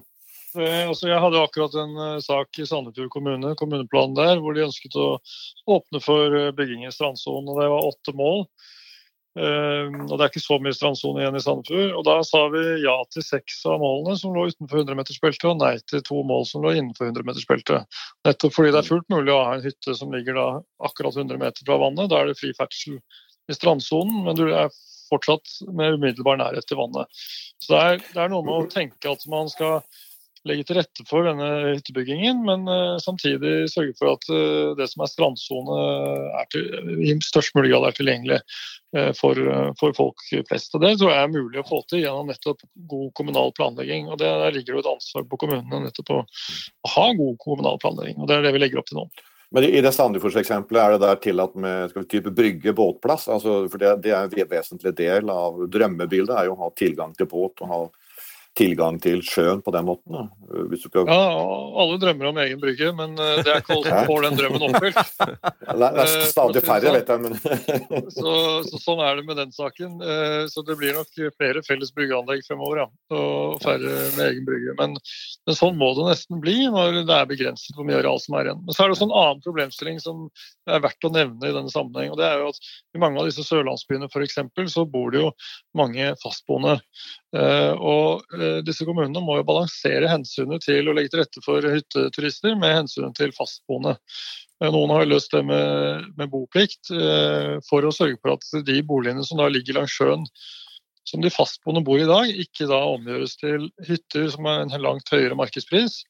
Eh, 0.56 0.84
altså 0.86 1.10
jeg 1.10 1.20
hadde 1.22 1.42
akkurat 1.42 1.74
en 1.82 2.22
sak 2.24 2.62
i 2.62 2.68
Sandefjord 2.68 3.10
kommune, 3.14 3.54
kommuneplanen 3.58 4.16
der, 4.18 4.40
hvor 4.40 4.56
de 4.56 4.66
ønsket 4.68 4.96
å 5.00 5.16
åpne 5.76 6.02
for 6.04 6.38
bygging 6.56 6.86
i 6.86 6.94
strandsonen. 6.94 7.50
og 7.50 7.60
Det 7.60 7.70
var 7.74 7.90
åtte 7.92 8.16
mål. 8.16 8.46
Og 9.36 10.12
Det 10.14 10.24
er 10.24 10.30
ikke 10.30 10.40
så 10.40 10.56
mye 10.62 10.76
strandsone 10.76 11.20
igjen 11.20 11.36
i 11.36 11.42
Sandefjord. 11.44 11.92
og 11.98 12.04
Da 12.08 12.16
sa 12.24 12.40
vi 12.52 12.62
ja 12.84 12.94
til 13.12 13.24
seks 13.26 13.58
av 13.68 13.82
målene 13.82 14.16
som 14.16 14.32
lå 14.32 14.46
utenfor 14.48 14.80
100-metersbeltet, 14.80 15.48
og 15.50 15.60
nei 15.60 15.74
til 15.90 16.04
to 16.06 16.22
mål 16.24 16.46
som 16.48 16.64
lå 16.64 16.72
innenfor 16.72 17.10
100-metersbeltet. 17.10 18.00
Nettopp 18.24 18.56
fordi 18.56 18.72
det 18.72 18.80
er 18.80 18.88
fullt 18.88 19.08
mulig 19.12 19.34
å 19.34 19.42
ha 19.44 19.54
en 19.58 19.66
hytte 19.66 19.96
som 19.98 20.14
ligger 20.14 20.40
da 20.40 20.48
akkurat 20.88 21.20
100 21.20 21.40
meter 21.42 21.68
fra 21.68 21.78
vannet. 21.84 22.08
Da 22.12 22.22
er 22.22 22.32
det 22.32 22.40
fri 22.40 22.54
ferdsel 22.56 22.96
i 23.46 23.56
strandsonen, 23.56 24.24
men 24.24 24.38
du 24.38 24.46
er 24.48 24.72
fortsatt 25.10 25.60
med 25.68 25.98
umiddelbar 25.98 26.40
nærhet 26.40 26.66
til 26.66 26.80
vannet. 26.80 27.22
Så 27.62 27.72
det 27.72 27.82
er, 27.82 28.02
det 28.14 28.22
er, 28.22 28.32
noe 28.32 28.44
med 28.46 28.56
å 28.56 28.70
tenke 28.72 29.12
at 29.12 29.22
man 29.30 29.50
skal 29.52 29.82
legge 30.48 30.66
til 30.66 30.78
rette 30.78 31.04
for 31.08 31.26
denne 31.26 31.48
hyttebyggingen, 31.74 32.40
men 32.46 32.64
uh, 32.70 32.96
samtidig 33.02 33.68
sørge 33.72 33.94
for 33.98 34.14
at 34.14 34.26
uh, 34.32 34.72
det 34.78 34.88
som 34.92 35.04
er 35.04 35.12
strandsone 35.12 35.78
i 37.06 37.14
størst 37.24 37.56
mulig 37.56 37.72
grad 37.72 37.88
er 37.88 37.96
tilgjengelig 37.96 38.40
for, 39.18 39.36
for, 39.76 39.92
folk 39.92 40.22
flest. 40.48 40.72
Og 40.76 40.80
Det 40.80 40.92
tror 40.96 41.10
jeg 41.10 41.24
er 41.26 41.32
mulig 41.32 41.58
å 41.60 41.66
få 41.66 41.82
til 41.90 42.00
gjennom 42.00 42.30
nettopp 42.30 42.62
god 42.88 43.10
kommunal 43.18 43.50
planlegging. 43.56 44.06
og 44.08 44.20
det, 44.22 44.30
Der 44.30 44.54
ligger 44.54 44.76
det 44.76 44.84
et 44.84 44.92
ansvar 44.94 45.26
på 45.28 45.38
kommunene 45.42 45.82
nettopp 45.84 46.12
å, 46.14 46.20
å 46.22 46.92
ha 46.94 47.06
god 47.18 47.34
kommunal 47.42 47.80
planlegging. 47.82 48.16
og 48.22 48.30
Det 48.30 48.38
er 48.38 48.46
det 48.46 48.54
vi 48.56 48.62
legger 48.62 48.80
opp 48.80 48.88
til 48.88 49.02
nå. 49.02 49.08
Men 49.54 49.68
i 49.68 49.82
det 49.82 49.92
Sandefjords-eksempelet 49.94 50.82
er 50.82 50.94
det 50.94 51.02
der 51.04 51.20
tillatt 51.22 51.54
med 51.60 51.90
skal 51.90 52.02
vi 52.02 52.10
type 52.16 52.32
brygge 52.34 52.74
båtplass? 52.76 53.28
Altså, 53.30 53.58
for 53.70 53.82
det, 53.82 53.92
det 54.06 54.14
er 54.14 54.26
en 54.26 54.50
vesentlig 54.50 54.92
del 54.98 55.30
av 55.30 55.60
drømmebildet, 55.70 56.34
er 56.34 56.48
jo 56.48 56.56
å 56.56 56.64
ha 56.64 56.72
tilgang 56.78 57.14
til 57.16 57.30
båt 57.30 57.62
og 57.62 57.70
ha 57.70 57.80
tilgang 58.56 58.98
til 59.02 59.20
sjøen 59.24 59.60
på 59.64 59.72
den 59.74 59.86
måten? 59.86 60.14
Da. 60.16 60.24
Skal... 60.80 61.08
Ja, 61.08 61.16
alle 61.82 61.98
drømmer 62.00 62.30
om 62.30 62.38
egen 62.40 62.60
brygge, 62.60 62.90
men 62.96 63.16
eh, 63.20 63.40
det 63.44 63.52
er 63.52 63.60
ikke 63.60 63.76
alle 63.76 63.92
som 63.92 64.08
får 64.08 64.26
den 64.26 64.38
drømmen 64.40 64.66
oppfylt. 64.68 65.00
Det 65.76 65.86
er 65.86 65.98
eh, 66.00 66.26
stadig 66.30 66.62
færre, 66.64 66.92
vet 66.94 67.10
jeg. 67.10 67.22
Men... 67.22 67.34
så, 68.16 68.32
så, 68.64 68.80
sånn 68.80 69.02
er 69.04 69.18
det 69.18 69.26
med 69.28 69.38
den 69.40 69.52
saken. 69.54 69.98
Eh, 70.00 70.44
så 70.52 70.64
det 70.66 70.76
blir 70.80 70.96
nok 70.96 71.10
flere 71.36 71.62
felles 71.66 71.92
bryggeanlegg 71.96 72.44
fremover, 72.46 72.84
ja. 72.84 72.86
og 73.16 73.58
færre 73.64 73.92
med 74.16 74.22
egen 74.30 74.46
brygge. 74.48 74.76
Men, 74.80 74.96
men, 74.96 75.58
sånn 75.58 75.76
må 75.80 75.90
det 75.98 76.08
nesten 76.10 76.40
bli 76.42 76.56
når 76.72 77.02
det 77.02 77.16
er 77.18 77.28
begrenset 77.28 77.76
hvor 77.76 77.88
mye 77.88 77.98
areal 78.00 78.20
som 78.22 78.38
er 78.38 78.50
igjen. 78.50 78.62
Men 78.64 78.76
så 78.76 78.84
er 78.84 78.88
det 78.88 78.96
også 78.96 79.08
en 79.10 79.16
annen 79.20 79.44
problemstilling 79.44 80.00
som 80.02 80.26
er 80.70 80.82
verdt 80.84 81.08
å 81.08 81.12
nevne 81.12 81.50
i 81.50 81.54
denne 81.54 81.72
sammenheng. 81.72 82.14
og 82.14 82.20
det 82.20 82.28
er 82.30 82.40
jo 82.40 82.50
at 82.54 82.72
I 82.96 83.02
mange 83.02 83.20
av 83.20 83.28
disse 83.28 83.44
sørlandsbyene 83.46 84.10
for 84.12 84.24
eksempel, 84.24 84.70
så 84.72 84.86
bor 84.88 85.12
det 85.12 85.22
jo 85.24 85.32
mange 85.76 86.12
fastboende. 86.22 86.78
Og 87.36 88.06
Eh, 88.34 88.58
disse 88.66 88.86
kommunene 88.86 89.22
må 89.24 89.38
jo 89.38 89.46
balansere 89.46 90.10
hensynet 90.10 90.64
til 90.66 90.88
å 90.88 90.94
legge 90.96 91.12
til 91.12 91.22
rette 91.22 91.42
for 91.44 91.64
hytteturister 91.64 92.56
med 92.58 92.74
hensynet 92.80 93.16
til 93.18 93.32
fastboende. 93.36 93.96
Eh, 94.60 94.70
noen 94.72 94.92
har 94.94 95.08
løst 95.08 95.34
det 95.34 95.42
med, 95.48 96.10
med 96.18 96.32
boplikt 96.32 96.92
eh, 96.94 97.56
for 97.68 97.86
å 97.86 97.94
sørge 97.94 98.18
for 98.20 98.36
at 98.36 98.66
de 98.66 98.80
boligene 98.86 99.24
som 99.26 99.40
da 99.40 99.48
ligger 99.52 99.80
langs 99.80 99.94
sjøen, 99.96 100.26
som 101.06 101.22
de 101.22 101.30
fastboende 101.30 101.84
bor 101.86 102.02
i 102.02 102.08
dag, 102.08 102.30
ikke 102.44 102.68
da 102.70 102.82
omgjøres 102.96 103.36
til 103.38 103.68
hytter 103.86 104.30
som 104.32 104.48
har 104.48 104.64
en 104.64 104.74
langt 104.82 105.12
høyere 105.12 105.38
markedspris, 105.38 106.00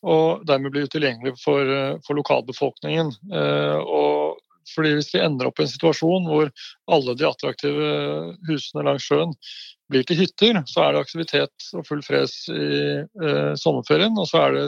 og 0.00 0.46
dermed 0.48 0.72
blir 0.72 0.86
utilgjengelig 0.88 1.34
for, 1.42 1.68
for 2.06 2.16
lokalbefolkningen. 2.16 3.10
Og 3.84 4.40
fordi 4.70 4.94
Hvis 4.94 5.10
vi 5.12 5.20
ender 5.20 5.48
opp 5.48 5.58
i 5.58 5.64
en 5.64 5.70
situasjon 5.72 6.28
hvor 6.30 6.48
alle 6.94 7.14
de 7.18 7.26
attraktive 7.26 7.90
husene 8.46 8.84
langs 8.86 9.04
sjøen 9.08 9.32
blir 9.90 10.06
til 10.06 10.20
hytter, 10.22 10.60
så 10.70 10.84
er 10.84 10.94
det 10.94 11.02
aktivitet 11.04 11.68
og 11.76 11.86
full 11.88 12.02
fres 12.06 12.44
i 12.52 12.70
eh, 13.02 13.52
sommerferien, 13.58 14.16
og 14.18 14.28
så 14.30 14.44
er 14.44 14.56
det 14.56 14.66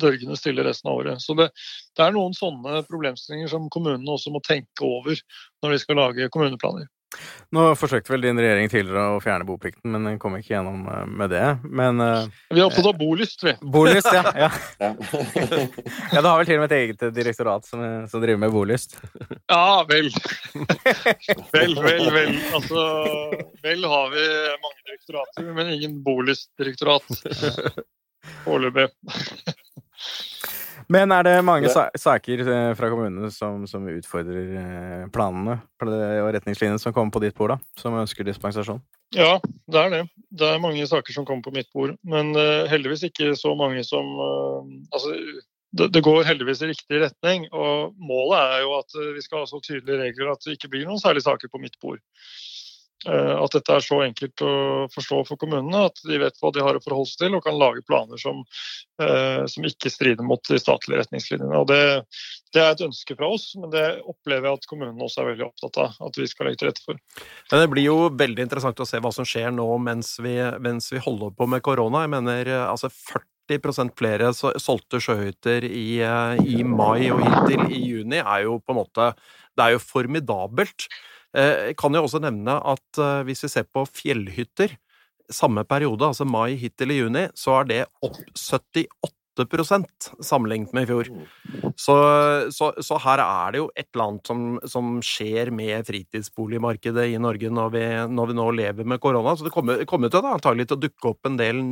dørgende 0.00 0.38
stille 0.38 0.64
resten 0.66 0.90
av 0.90 1.00
året. 1.00 1.22
Så 1.22 1.34
det, 1.38 1.48
det, 1.96 2.04
er 2.04 2.14
noen 2.14 2.36
sånne 2.36 2.84
problemstillinger 2.88 3.50
som 3.50 3.70
kommunene 3.74 4.14
også 4.14 4.32
må 4.34 4.42
tenke 4.46 4.86
over 4.86 5.18
når 5.64 5.74
de 5.74 5.80
skal 5.82 5.98
lage 5.98 6.30
kommuneplaner. 6.34 6.86
Nå 7.54 7.64
forsøkte 7.78 8.12
vel 8.12 8.24
din 8.24 8.40
regjering 8.40 8.70
tidligere 8.70 9.14
å 9.14 9.20
fjerne 9.22 9.46
boplikten, 9.46 9.92
men 9.92 10.08
den 10.08 10.18
kom 10.22 10.34
ikke 10.38 10.54
gjennom 10.54 10.88
eh, 10.90 11.04
med 11.06 11.30
det. 11.34 11.44
Men 11.64 12.02
uh, 12.02 12.26
Vi 12.50 12.60
er 12.62 12.66
opptatt 12.66 12.88
av 12.90 12.98
bolyst, 12.98 13.44
vi. 13.46 13.54
Bolyst, 13.62 14.10
ja. 14.10 14.24
Ja, 14.44 14.50
ja. 14.84 14.90
ja 16.12 16.24
du 16.24 16.28
har 16.28 16.40
vel 16.40 16.48
til 16.48 16.58
og 16.58 16.64
med 16.64 16.72
et 16.72 16.76
eget 16.80 17.06
direktorat 17.14 17.68
som, 17.68 17.84
som 18.10 18.24
driver 18.24 18.42
med 18.46 18.54
bolyst? 18.54 18.98
Ja 19.52 19.84
vel. 19.88 20.10
Vel, 21.54 21.76
vel, 21.78 22.06
vel. 22.14 22.36
Altså, 22.56 22.86
vel 23.64 23.90
har 23.94 24.14
vi 24.14 24.28
mange 24.64 24.80
direktorater, 24.88 25.50
men 25.54 25.74
ingen 25.76 26.00
bolystdirektorat 26.06 27.10
foreløpig. 28.44 28.88
Men 30.92 31.12
er 31.14 31.24
det 31.26 31.34
mange 31.46 31.70
sa 31.72 31.86
saker 31.98 32.42
eh, 32.44 32.72
fra 32.78 32.90
kommunene 32.92 33.30
som, 33.32 33.64
som, 33.70 33.86
utfordrer 33.88 34.52
eh, 34.60 35.06
planene 35.14 35.58
og 35.80 36.30
retningslinjene 36.36 36.80
som 36.82 36.94
kommer 36.96 37.14
på 37.14 37.22
ditt 37.24 37.36
bord, 37.38 37.54
da, 37.54 37.80
som 37.80 37.96
ønsker 38.00 38.26
dispensasjon? 38.26 38.82
Ja, 39.14 39.38
det 39.70 39.80
er 39.80 39.90
det. 39.92 40.02
Det 40.34 40.46
er 40.48 40.62
mange 40.62 40.86
saker 40.90 41.14
som 41.14 41.26
kommer 41.26 41.44
på 41.46 41.54
mitt 41.54 41.70
bord. 41.74 41.94
Men 42.02 42.32
uh, 42.34 42.66
heldigvis 42.70 43.04
ikke 43.06 43.34
så 43.38 43.52
mange 43.54 43.84
som 43.86 44.08
uh, 44.18 44.64
Altså, 44.90 45.12
det, 45.74 45.90
det, 45.94 46.02
går 46.02 46.26
heldigvis 46.26 46.64
i 46.64 46.70
riktig 46.72 47.02
retning. 47.04 47.46
Og 47.54 47.94
målet 47.94 48.40
er 48.40 48.64
jo 48.64 48.74
at 48.80 48.98
vi 49.14 49.22
skal 49.22 49.44
ha 49.44 49.50
så 49.50 49.60
tydelige 49.62 50.00
regler 50.00 50.32
at 50.32 50.42
det 50.42 50.56
ikke 50.56 50.72
blir 50.72 50.88
noen 50.88 51.02
særlige 51.02 51.28
saker 51.28 51.52
på 51.52 51.62
mitt 51.62 51.78
bord. 51.82 52.02
Eh, 53.04 53.34
at 53.36 53.52
dette 53.52 53.74
er 53.74 53.84
så 53.84 53.98
enkelt 54.04 54.42
å 54.44 54.52
forstå 54.92 55.18
for 55.28 55.40
kommunene 55.40 55.82
at 55.90 55.98
de 56.08 56.16
vet 56.22 56.38
hva 56.40 56.50
de 56.54 56.62
har 56.64 56.78
å 56.78 56.82
forholde 56.84 57.10
seg 57.10 57.26
til 57.26 57.36
og 57.36 57.44
kan 57.44 57.58
lage 57.60 57.84
planer 57.84 58.20
som, 58.20 58.40
eh, 59.02 59.44
som 59.50 59.66
ikke 59.68 59.92
strider 59.92 60.24
mot 60.24 60.40
de 60.48 60.60
statlige 60.60 61.02
retningslinjene. 61.02 61.60
Det, 61.68 61.82
det, 62.54 62.62
er 62.62 62.70
et 62.70 62.86
ønske 62.86 63.18
fra 63.18 63.28
oss, 63.36 63.50
men 63.60 63.72
det 63.74 63.84
opplever 64.08 64.48
jeg 64.48 64.60
at 64.60 64.70
kommunene 64.70 65.04
også 65.04 65.20
er 65.20 65.30
veldig 65.34 65.48
opptatt 65.50 65.82
av 65.84 66.08
at 66.08 66.18
vi 66.20 66.30
skal 66.30 66.48
legge 66.48 66.62
til 66.62 66.72
rette 66.72 66.86
for. 66.86 67.04
Men 67.52 67.64
det 67.64 67.70
blir 67.74 67.88
jo 67.90 67.98
veldig 68.24 68.48
interessant 68.48 68.80
å 68.80 68.88
se 68.88 69.02
hva 69.04 69.12
som 69.12 69.28
skjer 69.28 69.52
nå 69.52 69.68
mens 69.84 70.16
vi, 70.24 70.38
mens 70.64 70.88
vi 70.94 71.04
holder 71.04 71.36
på 71.36 71.50
med 71.50 71.64
korona. 71.66 72.06
Jeg 72.06 72.16
mener 72.16 72.54
eh, 72.56 72.66
altså 72.70 72.88
40% 72.88 73.98
flere 74.00 74.32
solgte 74.32 75.02
sjøhytter 75.04 75.66
i, 75.68 76.00
i 76.00 76.62
mai 76.64 77.10
og 77.12 77.20
hittil 77.20 77.66
i 77.68 77.82
juni 77.90 78.22
er 78.22 78.46
jo 78.46 78.62
på 78.64 78.72
en 78.72 78.80
måte 78.80 79.12
Det 79.52 79.66
er 79.66 79.74
jo 79.74 79.82
formidabelt. 79.84 80.88
Eh, 81.34 81.70
jeg 81.70 81.76
kan 81.80 81.94
jo 81.94 82.04
også 82.06 82.22
nevne 82.22 82.56
at 82.74 83.02
eh, 83.02 83.22
hvis 83.28 83.44
vi 83.46 83.52
ser 83.52 83.68
på 83.68 83.86
fjellhytter, 83.90 84.76
samme 85.32 85.64
periode, 85.64 86.04
altså 86.04 86.26
mai, 86.28 86.54
hittil 86.60 86.92
i 86.92 87.00
juni, 87.00 87.28
så 87.38 87.60
er 87.62 87.68
det 87.70 87.82
opp 88.04 88.18
78% 89.34 89.86
sammenlignet 90.22 90.72
med 90.72 90.84
i 90.84 90.86
fjor. 90.86 91.08
Så, 91.76 91.94
så, 92.54 92.70
så, 92.78 92.98
her 93.02 93.22
er 93.24 93.54
det 93.54 93.62
jo 93.62 93.70
et 93.74 93.88
eller 93.88 94.04
annet 94.04 94.30
som, 94.30 94.42
som 94.70 94.92
skjer 95.02 95.50
med 95.54 95.86
fritidsboligmarkedet 95.88 97.08
i 97.10 97.18
Norge 97.18 97.50
når 97.50 97.72
vi, 97.74 97.84
når 98.14 98.30
vi, 98.30 98.36
nå 98.38 98.46
lever 98.54 98.86
med 98.86 99.02
korona. 99.02 99.34
Så 99.36 99.48
det 99.48 99.54
kommer, 99.54 99.82
kommer 99.90 100.12
til 100.12 100.22
da, 100.22 100.36
antagelig 100.36 100.68
til 100.70 100.78
å 100.78 100.84
dukke 100.86 101.10
opp 101.10 101.30
en 101.30 101.40
del 101.40 101.64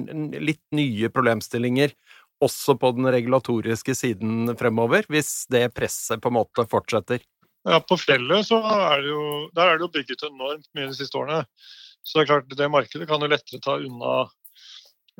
litt 0.43 0.65
nye 0.75 1.13
problemstillinger 1.13 1.95
også 2.43 2.75
på 2.81 2.91
den 2.97 3.07
regulatoriske 3.15 3.95
siden 3.95 4.51
fremover, 4.59 5.07
hvis 5.13 5.45
det 5.53 5.69
presset 5.77 6.19
på 6.23 6.33
en 6.33 6.41
måte 6.41 6.67
fortsetter. 6.67 7.23
Ja, 7.69 7.79
På 7.87 7.97
fjellet 8.01 8.49
så 8.49 8.59
er 8.67 9.03
det 9.05 9.11
jo, 9.13 9.25
der 9.55 9.69
er 9.71 9.79
det 9.79 9.87
jo 9.87 9.95
bygget 9.95 10.25
enormt 10.27 10.69
mye 10.75 10.89
de 10.91 10.99
siste 10.99 11.19
årene. 11.19 11.45
Så 12.03 12.19
det 12.19 12.25
er 12.25 12.31
klart 12.33 12.57
det 12.59 12.71
markedet 12.71 13.07
kan 13.11 13.23
jo 13.23 13.31
lettere 13.31 13.63
ta 13.63 13.77
unna 13.79 14.15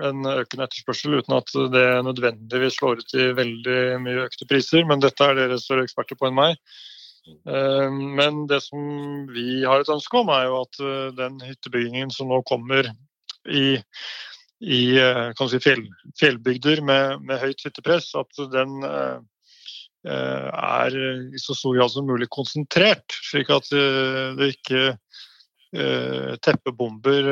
en 0.03 0.25
økende 0.27 0.67
etterspørsel 0.67 1.19
uten 1.21 1.37
at 1.37 1.53
det 1.75 1.87
nødvendigvis 2.07 2.79
slår 2.81 3.03
ut 3.03 3.15
i 3.15 3.29
veldig 3.37 3.83
mye 4.03 4.25
økte 4.25 4.49
priser. 4.51 4.83
Men 4.89 5.05
dette 5.05 5.27
er 5.27 5.39
dere 5.39 5.61
større 5.63 5.87
eksperter 5.87 6.19
på 6.19 6.31
enn 6.31 6.39
meg. 6.39 6.59
Eh, 7.29 7.91
men 8.19 8.47
det 8.51 8.61
som 8.65 8.83
vi 9.31 9.63
har 9.65 9.83
et 9.83 9.93
ønske 9.93 10.19
om, 10.19 10.31
er 10.35 10.49
jo 10.49 10.61
at 10.65 10.83
eh, 10.83 11.09
den 11.19 11.39
hyttebyggingen 11.45 12.11
som 12.15 12.33
nå 12.33 12.41
kommer 12.49 12.89
i, 13.47 13.79
i 14.63 14.83
eh, 14.99 15.45
si 15.53 15.61
fjell, 15.63 15.85
fjellbygder 16.19 16.83
med, 16.83 17.23
med, 17.23 17.39
høyt 17.43 17.63
hyttepress, 17.67 18.13
at 18.19 18.43
den 18.55 18.83
er 20.03 20.97
i 20.99 21.39
så 21.39 21.55
stor 21.55 21.77
grad 21.77 21.93
som 21.93 22.09
mulig 22.09 22.27
konsentrert, 22.33 23.15
slik 23.31 23.53
at 23.55 23.69
det 24.39 24.49
ikke 24.57 24.97
teppebomber 26.43 27.29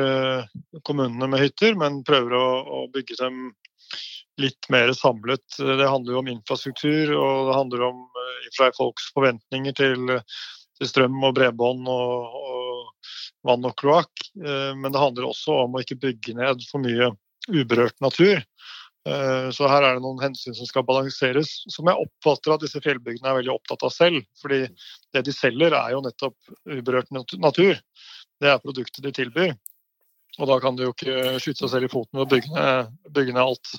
kommunene 0.87 1.27
med 1.29 1.43
hytter, 1.43 1.75
men 1.77 1.99
prøver 2.07 2.37
å, 2.37 2.85
bygge 2.93 3.19
dem 3.19 3.41
litt 4.41 4.69
mer 4.73 4.93
samlet. 4.97 5.43
Det 5.59 5.89
handler 5.89 6.15
jo 6.15 6.21
om 6.23 6.31
infrastruktur, 6.31 7.11
og 7.17 7.49
det 7.49 7.57
handler 7.59 7.85
om 7.91 8.01
folks 8.77 9.11
forventninger 9.13 9.75
til 9.77 10.15
strøm 10.81 11.19
og 11.27 11.35
bredbånd 11.37 11.85
og, 11.91 12.39
og, 12.39 13.11
vann 13.45 13.65
og 13.67 13.75
kloakk. 13.77 14.25
Men 14.33 14.89
det 14.89 15.01
handler 15.01 15.29
også 15.29 15.63
om 15.65 15.77
å 15.77 15.83
ikke 15.83 15.99
bygge 16.01 16.37
ned 16.39 16.65
for 16.71 16.83
mye 16.83 17.11
uberørt 17.51 17.97
natur. 18.03 18.41
Eh, 19.09 19.49
så 19.49 19.65
her 19.65 19.81
er 19.81 19.97
det 19.97 20.03
noen 20.03 20.21
hensyn 20.21 20.53
som 20.53 20.67
skal 20.69 20.85
balanseres, 20.85 21.49
som 21.73 21.89
jeg 21.89 22.05
oppfatter 22.05 22.53
at 22.53 22.61
disse 22.61 22.81
fjellbygdene 22.83 23.31
er 23.31 23.39
veldig 23.39 23.55
opptatt 23.55 23.85
av 23.87 23.93
selv. 23.95 24.21
fordi 24.41 24.67
det 25.13 25.25
de 25.25 25.33
selger 25.33 25.73
er 25.73 25.91
jo 25.95 26.03
nettopp 26.05 26.37
uberørt 26.69 27.09
natur. 27.11 27.79
Det 28.41 28.49
er 28.49 28.61
produktet 28.61 29.03
de 29.03 29.13
tilbyr. 29.15 29.55
Og 30.39 30.47
da 30.47 30.59
kan 30.63 30.77
de 30.77 30.85
jo 30.85 30.93
ikke 30.93 31.39
skyte 31.43 31.65
seg 31.65 31.73
selv 31.73 31.89
i 31.89 31.91
foten 31.91 32.19
ved 32.19 32.27
å 32.27 32.29
bygge 33.11 33.33
ned, 33.33 33.41
alt. 33.41 33.73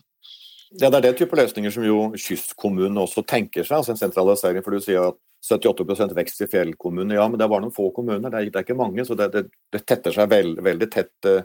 Ja, 0.81 0.91
Det 0.91 0.99
er 0.99 1.07
den 1.09 1.17
type 1.17 1.37
løsninger 1.37 1.71
som 1.71 1.85
jo 1.85 2.13
kystkommunene 2.17 3.01
også 3.01 3.25
tenker 3.25 3.65
seg, 3.65 3.79
altså 3.79 3.93
en 3.95 4.01
sentralisering. 4.01 4.65
For 4.65 4.75
du 4.75 4.85
sier 4.85 5.13
at 5.13 5.19
78% 5.43 6.15
vekst 6.15 6.45
i 6.45 6.51
fjellkommuner. 6.51 7.17
Ja, 7.17 7.27
men 7.29 7.39
det 7.39 7.49
bare 7.49 7.65
noen 7.65 7.75
få 7.75 7.91
kommuner, 7.95 8.31
det 8.31 8.43
er, 8.43 8.63
ikke 8.63 8.79
mange. 8.79 9.05
Så 9.07 9.17
det, 9.19 9.33
det, 9.33 9.47
det 9.73 9.83
tetter 9.87 10.15
seg 10.15 10.31
veld, 10.31 10.61
veldig 10.63 10.89
tett 10.93 11.31
uh, 11.31 11.43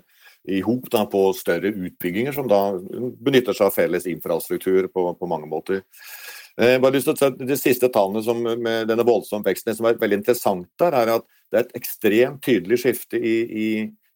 i 0.48 0.62
hop 0.62 0.88
på 1.12 1.22
større 1.36 1.74
utbygginger, 1.74 2.32
som 2.32 2.48
da 2.48 2.80
benytter 3.20 3.56
seg 3.56 3.68
av 3.68 3.76
felles 3.76 4.08
infrastruktur 4.08 4.88
på, 4.88 5.10
på 5.20 5.30
mange 5.30 5.50
måter. 5.50 5.84
Jeg 6.58 6.78
eh, 6.78 6.82
bare 6.82 6.96
lyst 6.96 7.10
til 7.10 7.14
å 7.14 7.20
ta 7.20 7.30
De 7.38 7.58
siste 7.60 7.90
tallene 7.94 8.24
som, 8.26 8.40
med 8.42 8.88
denne 8.90 9.06
voldsomme 9.06 9.46
veksten, 9.46 9.76
som 9.78 9.90
er 9.90 10.00
veldig 10.02 10.22
interessant 10.24 10.70
der, 10.82 10.96
er 10.96 11.18
at 11.20 11.28
det 11.52 11.60
er 11.60 11.66
et 11.68 11.80
ekstremt 11.80 12.42
tydelig 12.44 12.82
skifte 12.82 13.20
i, 13.20 13.36
i 13.46 13.68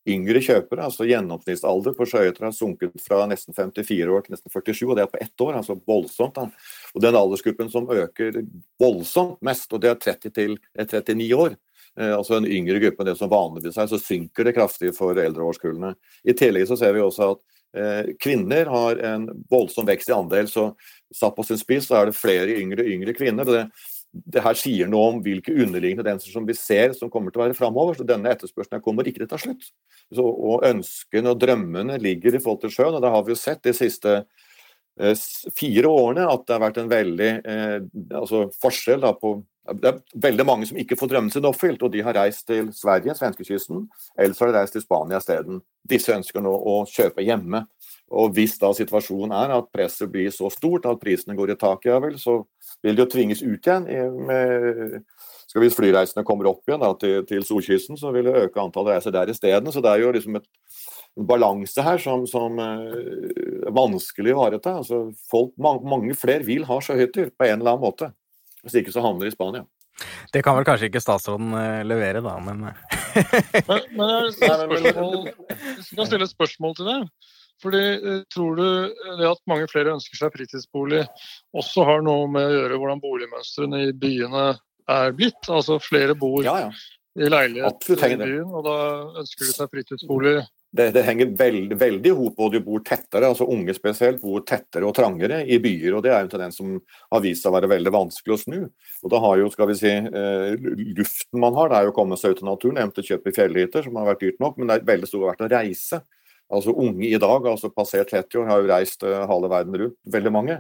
yngre 0.09 0.41
kjøpere. 0.41 0.87
altså 0.87 1.05
Gjennomsnittsalder 1.05 1.93
på 1.95 2.07
sjøhytter 2.09 2.47
har 2.47 2.55
sunket 2.57 2.95
fra 3.03 3.21
nesten 3.29 3.53
54 3.53 4.09
år 4.09 4.25
til 4.25 4.33
nesten 4.33 4.51
47, 4.51 4.87
og 4.87 4.95
det 4.97 5.05
er 5.05 5.11
på 5.11 5.21
ett 5.21 5.45
år. 5.45 5.59
altså 5.59 5.77
voldsomt. 5.87 6.39
Da. 6.39 6.47
Og 6.95 7.05
Den 7.05 7.19
aldersgruppen 7.19 7.69
som 7.71 7.91
øker 7.93 8.41
voldsomt 8.81 9.37
mest, 9.45 9.69
og 9.71 9.83
det 9.83 9.91
er 9.91 10.01
30 10.01 10.33
til 10.39 10.57
39 10.79 11.37
år, 11.37 11.53
Eh, 11.53 11.70
altså 11.99 12.37
en 12.37 12.47
yngre 12.47 12.79
gruppe 12.79 13.03
enn 13.03 13.09
det 13.11 13.17
som 13.19 13.31
vanligvis 13.31 13.77
er, 13.77 13.89
så 13.91 13.99
synker 13.99 14.47
det 14.47 14.55
kraftig 14.55 14.93
for 14.95 15.17
eldreårskullene. 15.19 15.93
I 16.23 16.35
tillegg 16.37 16.69
så 16.69 16.77
ser 16.79 16.95
vi 16.95 17.03
også 17.03 17.33
at 17.33 17.41
eh, 17.77 18.11
kvinner 18.21 18.71
har 18.71 19.01
en 19.11 19.27
voldsom 19.51 19.87
vekst 19.89 20.11
i 20.11 20.15
andel. 20.15 20.47
så 20.51 20.71
Satt 21.11 21.35
på 21.35 21.43
sin 21.43 21.59
spiss 21.59 21.89
så 21.89 21.99
er 21.99 22.09
det 22.09 22.19
flere 22.19 22.55
yngre 22.55 22.85
yngre 22.87 23.15
kvinner. 23.17 23.47
Det, 23.47 23.65
det 24.11 24.43
her 24.43 24.57
sier 24.59 24.87
noe 24.91 25.13
om 25.13 25.19
hvilke 25.23 25.53
underliggende 25.55 26.03
tendenser 26.03 26.31
som 26.31 26.47
vi 26.47 26.55
ser 26.57 26.95
som 26.97 27.11
kommer 27.11 27.31
til 27.31 27.41
å 27.41 27.45
være 27.45 27.57
framover. 27.57 27.99
Så 27.99 28.07
denne 28.07 28.31
etterspørselen 28.31 28.83
kommer 28.83 29.07
ikke 29.07 29.23
til 29.23 29.29
å 29.29 29.33
ta 29.33 29.41
slutt. 29.41 29.67
Så, 30.11 30.23
og 30.23 30.65
ønskene 30.67 31.33
og 31.33 31.41
drømmene 31.43 31.99
ligger 32.01 32.35
i 32.35 32.41
forhold 32.43 32.63
til 32.65 32.73
sjøen, 32.75 32.97
og 32.97 33.03
det 33.03 33.11
har 33.13 33.27
vi 33.27 33.35
jo 33.35 33.39
sett 33.39 33.63
de 33.67 33.75
siste 33.75 34.17
eh, 34.19 35.27
fire 35.57 35.91
årene 35.91 36.27
at 36.31 36.47
det 36.47 36.57
har 36.57 36.65
vært 36.65 36.81
en 36.81 36.91
veldig 36.91 37.31
eh, 37.39 37.77
altså 38.19 38.45
forskjell 38.63 39.03
da, 39.03 39.15
på 39.15 39.37
det 39.69 39.89
er 39.91 39.99
veldig 40.23 40.45
mange 40.47 40.65
som 40.65 40.79
ikke 40.81 40.97
får 40.97 41.11
drømmen 41.11 41.33
sin 41.33 41.45
oppfylt, 41.45 41.83
og 41.85 41.91
de 41.93 42.01
har 42.01 42.17
reist 42.17 42.47
til 42.49 42.71
Sverige, 42.73 43.13
svenskekysten, 43.17 43.83
eller 44.17 44.33
så 44.33 44.45
har 44.45 44.51
de 44.51 44.57
reist 44.57 44.73
til 44.73 44.83
Spania 44.83 45.19
isteden. 45.21 45.61
Disse 45.87 46.15
ønsker 46.15 46.41
nå 46.41 46.51
å 46.51 46.81
kjøpe 46.89 47.25
hjemme. 47.25 47.65
Og 48.11 48.33
hvis 48.35 48.57
da 48.59 48.73
situasjonen 48.75 49.35
er 49.37 49.53
at 49.55 49.69
presset 49.71 50.09
blir 50.11 50.33
så 50.35 50.49
stort 50.51 50.87
at 50.89 50.99
prisene 50.99 51.37
går 51.37 51.53
i 51.53 51.59
taket, 51.59 51.91
ja 51.93 51.99
vel, 52.03 52.17
så 52.19 52.41
vil 52.83 52.97
de 52.97 53.05
jo 53.05 53.11
tvinges 53.13 53.43
ut 53.45 53.69
igjen. 53.69 53.85
Skal 55.47 55.63
Hvis 55.63 55.77
flyreisene 55.77 56.25
kommer 56.27 56.49
opp 56.49 56.67
igjen 56.67 56.81
da, 56.81 56.91
til, 56.99 57.21
til 57.29 57.45
Solkysten, 57.47 57.99
så 57.99 58.11
vil 58.15 58.27
det 58.27 58.47
øke 58.47 58.59
antallet 58.63 58.97
reiser 58.97 59.15
der 59.15 59.31
isteden. 59.31 59.71
Så 59.71 59.83
det 59.83 59.93
er 59.93 60.03
jo 60.03 60.11
liksom 60.15 60.41
et, 60.41 60.49
en 61.19 61.27
balanse 61.29 61.85
her 61.85 62.01
som, 62.03 62.25
som 62.27 62.59
er 62.65 63.69
vanskelig 63.77 64.33
å 64.33 64.39
ivareta. 64.39 64.75
Altså, 64.81 65.05
mange, 65.61 65.85
mange 65.93 66.17
flere 66.17 66.47
vil 66.47 66.65
ha 66.67 66.81
sjøhytter 66.83 67.31
på 67.31 67.47
en 67.47 67.61
eller 67.61 67.75
annen 67.75 67.85
måte. 67.85 68.11
Hvis 68.65 68.77
ikke 68.81 68.93
så 68.93 69.03
havner 69.03 69.25
de 69.25 69.31
i 69.31 69.35
Spania. 69.35 69.65
Det 70.33 70.41
kan 70.45 70.55
vel 70.57 70.65
kanskje 70.65 70.89
ikke 70.89 71.01
statsråden 71.03 71.51
uh, 71.53 71.81
levere, 71.85 72.23
da, 72.23 72.37
men 72.41 72.69
eh. 72.69 72.79
Men, 73.67 73.83
men 73.97 74.11
jeg, 74.39 75.33
kan 75.91 76.07
stille 76.07 76.25
et 76.25 76.31
spørsmål 76.31 76.75
til 76.77 76.87
deg. 76.87 77.09
Fordi, 77.61 77.81
uh, 78.01 78.21
Tror 78.33 78.57
du 78.57 78.65
det 79.19 79.27
at 79.29 79.43
mange 79.51 79.67
flere 79.71 79.93
ønsker 79.97 80.17
seg 80.17 80.33
fritidsbolig, 80.37 81.03
også 81.57 81.85
har 81.89 82.05
noe 82.05 82.29
med 82.31 82.47
å 82.47 82.55
gjøre 82.55 82.79
hvordan 82.81 83.03
boligmønstrene 83.03 83.83
i 83.89 83.91
byene 84.05 84.47
er 84.89 85.13
blitt? 85.17 85.43
Altså 85.49 85.77
flere 85.83 86.15
bor 86.17 86.41
ja, 86.45 86.57
ja. 86.67 86.71
i 87.19 87.29
leilighet 87.29 87.91
i 87.91 88.17
byen, 88.23 88.47
og 88.47 88.65
da 88.69 88.79
ønsker 89.21 89.49
de 89.49 89.57
seg 89.57 89.75
fritidsbolig 89.75 90.39
det, 90.71 90.85
det, 90.95 91.01
henger 91.03 91.33
veld, 91.35 91.73
veldig 91.75 92.11
i 92.11 92.15
hop, 92.15 92.37
og 92.39 92.53
du 92.53 92.61
bor 92.63 92.79
tettere, 92.87 93.27
altså 93.27 93.47
unge 93.51 93.73
spesielt, 93.75 94.21
bor 94.23 94.43
tettere 94.47 94.87
og 94.87 94.95
trangere 94.95 95.41
i 95.43 95.57
byer. 95.59 95.97
og 95.97 96.05
Det 96.05 96.13
er 96.13 96.23
en 96.23 96.31
tendens 96.31 96.61
som 96.61 96.77
har 97.11 97.23
vist 97.25 97.43
seg 97.43 97.51
å 97.51 97.57
være 97.57 97.69
veldig 97.73 97.91
vanskelig 97.91 98.37
å 98.37 98.39
snu. 98.39 98.57
Og 99.03 99.11
da 99.11 99.19
har 99.25 99.41
jo, 99.41 99.49
skal 99.51 99.67
vi 99.67 99.75
si, 99.81 99.91
eh, 99.91 100.55
Luften 100.95 101.43
man 101.43 101.59
har, 101.59 101.69
det 101.69 101.77
er 101.77 101.89
jo 101.89 101.91
å 101.91 101.97
komme 101.99 102.19
seg 102.19 102.37
ut 102.37 102.43
i 102.45 102.47
naturen, 102.47 102.79
eventuelt 102.79 103.11
kjøpe 103.11 103.35
fjellhytter, 103.35 103.83
som 103.83 103.99
har 103.99 104.07
vært 104.13 104.23
dyrt 104.23 104.39
nok, 104.43 104.57
men 104.57 104.71
det 104.71 104.79
er 104.79 104.89
veldig 104.93 105.11
stor 105.11 105.27
verdt 105.27 105.43
å 105.43 105.51
reise. 105.51 106.01
Altså 106.51 106.73
Unge 106.75 107.07
i 107.07 107.19
dag, 107.19 107.45
altså 107.47 107.71
passert 107.71 108.11
30 108.11 108.39
år, 108.39 108.47
har 108.47 108.63
jo 108.63 108.71
reist 108.71 109.05
uh, 109.07 109.21
halve 109.27 109.51
verden 109.51 109.77
rundt, 109.79 109.99
veldig 110.15 110.31
mange. 110.35 110.57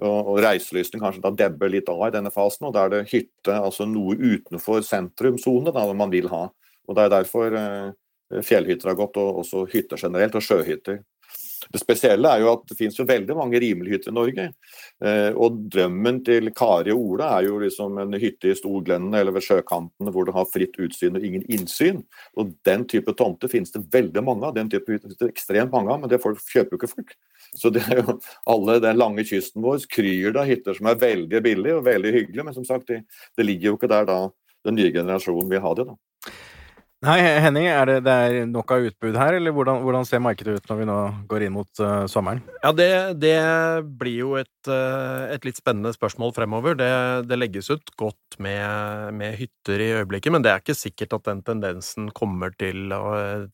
Og, 0.00 0.30
og 0.34 0.38
Reiselysten 0.44 1.00
kanskje 1.02 1.24
da 1.24 1.32
debber 1.44 1.72
litt 1.72 1.88
av 1.92 2.04
i 2.06 2.12
denne 2.14 2.32
fasen, 2.32 2.68
og 2.68 2.76
da 2.76 2.86
er 2.86 2.94
det 2.94 3.02
hytte, 3.12 3.52
altså 3.52 3.88
noe 3.88 4.16
utenfor 4.16 4.84
sentrumssone, 4.84 5.72
da 5.72 5.84
man 5.92 6.12
vil 6.12 6.30
ha. 6.32 6.46
Og 6.84 6.96
Det 6.96 7.04
er 7.04 7.12
derfor 7.12 7.56
uh, 7.60 7.92
fjellhytter 8.42 8.90
har 8.90 8.98
gått, 8.98 9.18
og 9.20 9.42
også 9.44 9.66
hytter 9.70 10.00
generelt, 10.00 10.34
og 10.34 10.44
sjøhytter. 10.44 11.02
Det 11.72 11.80
spesielle 11.80 12.28
er 12.28 12.42
jo 12.42 12.50
at 12.52 12.64
det 12.68 12.76
finnes 12.78 12.96
jo 12.98 13.06
veldig 13.08 13.36
mange 13.38 13.60
rimelighytter 13.62 14.12
i 14.12 14.14
Norge. 14.14 14.46
Eh, 15.04 15.30
og 15.32 15.58
drømmen 15.72 16.20
til 16.26 16.50
Kari 16.56 16.92
og 16.94 17.14
Ola 17.14 17.30
er 17.38 17.48
jo 17.48 17.58
liksom 17.62 17.98
en 18.02 18.16
hytte 18.20 18.50
i 18.50 18.56
Storglennene 18.58 19.22
eller 19.22 19.34
ved 19.34 19.46
sjøkantene 19.46 20.12
hvor 20.14 20.28
du 20.28 20.34
har 20.36 20.48
fritt 20.50 20.76
utsyn 20.82 21.18
og 21.18 21.26
ingen 21.26 21.44
innsyn. 21.48 22.02
Og 22.38 22.54
Den 22.66 22.86
type 22.90 23.14
tomter 23.18 23.50
finnes 23.52 23.72
det 23.74 23.84
veldig 23.94 24.24
mange 24.26 24.48
av. 24.48 24.56
Den 24.58 24.70
type 24.72 24.92
hytter 24.92 25.28
ekstremt 25.28 25.72
mange 25.74 25.92
av, 25.94 26.02
men 26.02 26.12
det 26.12 26.22
folk 26.22 26.42
kjøper 26.52 26.76
jo 26.76 26.82
ikke 26.82 26.94
folk. 26.94 27.16
Så 27.54 27.70
det 27.74 27.84
er 27.88 28.02
jo 28.02 28.18
alle 28.50 28.80
den 28.82 29.00
lange 29.00 29.26
kysten 29.26 29.64
vår 29.64 29.84
kryr 29.90 30.34
det 30.34 30.40
av 30.40 30.48
hytter 30.50 30.78
som 30.78 30.90
er 30.90 31.00
veldig 31.00 31.42
billige 31.44 31.78
og 31.78 31.86
veldig 31.88 32.14
hyggelige, 32.18 32.46
men 32.46 32.56
som 32.56 32.66
sagt, 32.66 32.88
det, 32.90 33.04
det 33.38 33.46
ligger 33.46 33.72
jo 33.72 33.78
ikke 33.78 33.92
der 33.92 34.08
da 34.08 34.18
den 34.64 34.78
nye 34.78 34.92
generasjonen 34.92 35.50
vil 35.50 35.62
ha 35.64 35.74
det. 35.76 35.88
da. 35.90 35.96
Nei, 37.04 37.18
Henning, 37.44 37.66
er 37.68 37.88
det, 37.88 37.96
det 38.06 38.12
er 38.12 38.46
nok 38.48 38.70
av 38.72 38.86
utbud 38.88 39.16
her, 39.18 39.36
eller 39.36 39.52
hvordan, 39.52 39.82
hvordan, 39.84 40.06
ser 40.08 40.22
markedet 40.24 40.56
ut 40.56 40.70
når 40.70 40.78
vi 40.78 40.86
nå 40.88 40.96
går 41.28 41.44
inn 41.44 41.52
mot 41.52 41.82
uh, 41.82 42.06
sommeren? 42.08 42.40
Ja, 42.62 42.70
det, 42.76 42.88
det, 43.20 43.34
blir 44.00 44.16
jo 44.22 44.30
et, 44.40 44.70
uh, 44.70 45.26
et, 45.28 45.44
litt 45.44 45.60
spennende 45.60 45.92
spørsmål 45.92 46.32
fremover. 46.36 46.78
Det, 46.80 46.88
det 47.28 47.38
legges 47.38 47.68
ut 47.74 47.92
godt 48.00 48.38
med, 48.42 49.12
med, 49.18 49.36
hytter 49.36 49.84
i 49.84 49.90
øyeblikket, 49.98 50.32
men 50.32 50.46
det 50.46 50.54
er 50.54 50.64
ikke 50.64 50.78
sikkert 50.78 51.18
at 51.18 51.28
den 51.28 51.44
tendensen 51.44 52.08
kommer 52.16 52.54
til 52.56 52.94
å, 52.96 53.04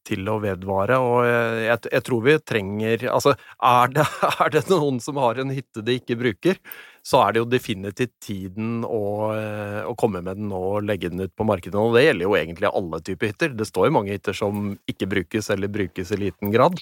til 0.07 0.31
å 0.31 0.39
vedvare. 0.45 1.01
Og 1.03 1.27
jeg, 1.27 1.83
jeg, 1.91 2.07
tror 2.07 2.25
vi 2.29 2.39
trenger 2.45 3.09
Altså, 3.11 3.35
er 3.67 3.97
det, 3.97 4.07
er 4.47 4.55
det 4.55 4.67
noen 4.71 5.03
som 5.03 5.19
har 5.23 5.43
en 5.43 5.51
hytte 5.55 5.83
de 5.87 5.99
ikke 5.99 6.21
bruker? 6.21 6.63
Så 7.07 7.21
er 7.25 7.33
det 7.33 7.43
jo 7.43 7.49
definitivt 7.49 8.13
tiden 8.23 8.83
å, 8.85 9.03
eh, 9.35 9.83
å, 9.89 9.95
komme 9.99 10.21
med 10.25 10.41
den 10.41 10.51
og 10.53 10.85
legge 10.85 11.11
den 11.13 11.25
ut 11.25 11.35
på 11.37 11.47
markedet. 11.49 11.79
Og 11.81 11.97
det 11.97 12.05
gjelder 12.07 12.27
jo 12.27 12.37
egentlig 12.37 12.73
alle 12.73 13.01
typer 13.05 13.33
hytter. 13.33 13.55
Det 13.57 13.69
står 13.69 13.89
jo 13.89 13.95
mange 13.97 14.13
hytter 14.13 14.37
som 14.37 14.75
ikke 14.91 15.09
brukes 15.11 15.51
eller 15.55 15.73
brukes 15.73 16.13
i 16.13 16.21
liten 16.21 16.53
grad. 16.53 16.81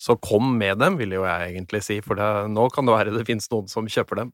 Så 0.00 0.16
kom 0.18 0.56
med 0.58 0.80
dem, 0.82 0.96
vil 0.98 1.14
jo 1.14 1.22
jeg 1.24 1.52
egentlig 1.52 1.80
si, 1.86 2.00
for 2.04 2.18
det, 2.18 2.28
nå 2.52 2.66
kan 2.74 2.86
det 2.86 2.96
være 2.96 3.12
det 3.14 3.26
finnes 3.28 3.46
noen 3.52 3.70
som 3.70 3.86
kjøper 3.88 4.24
dem. 4.24 4.32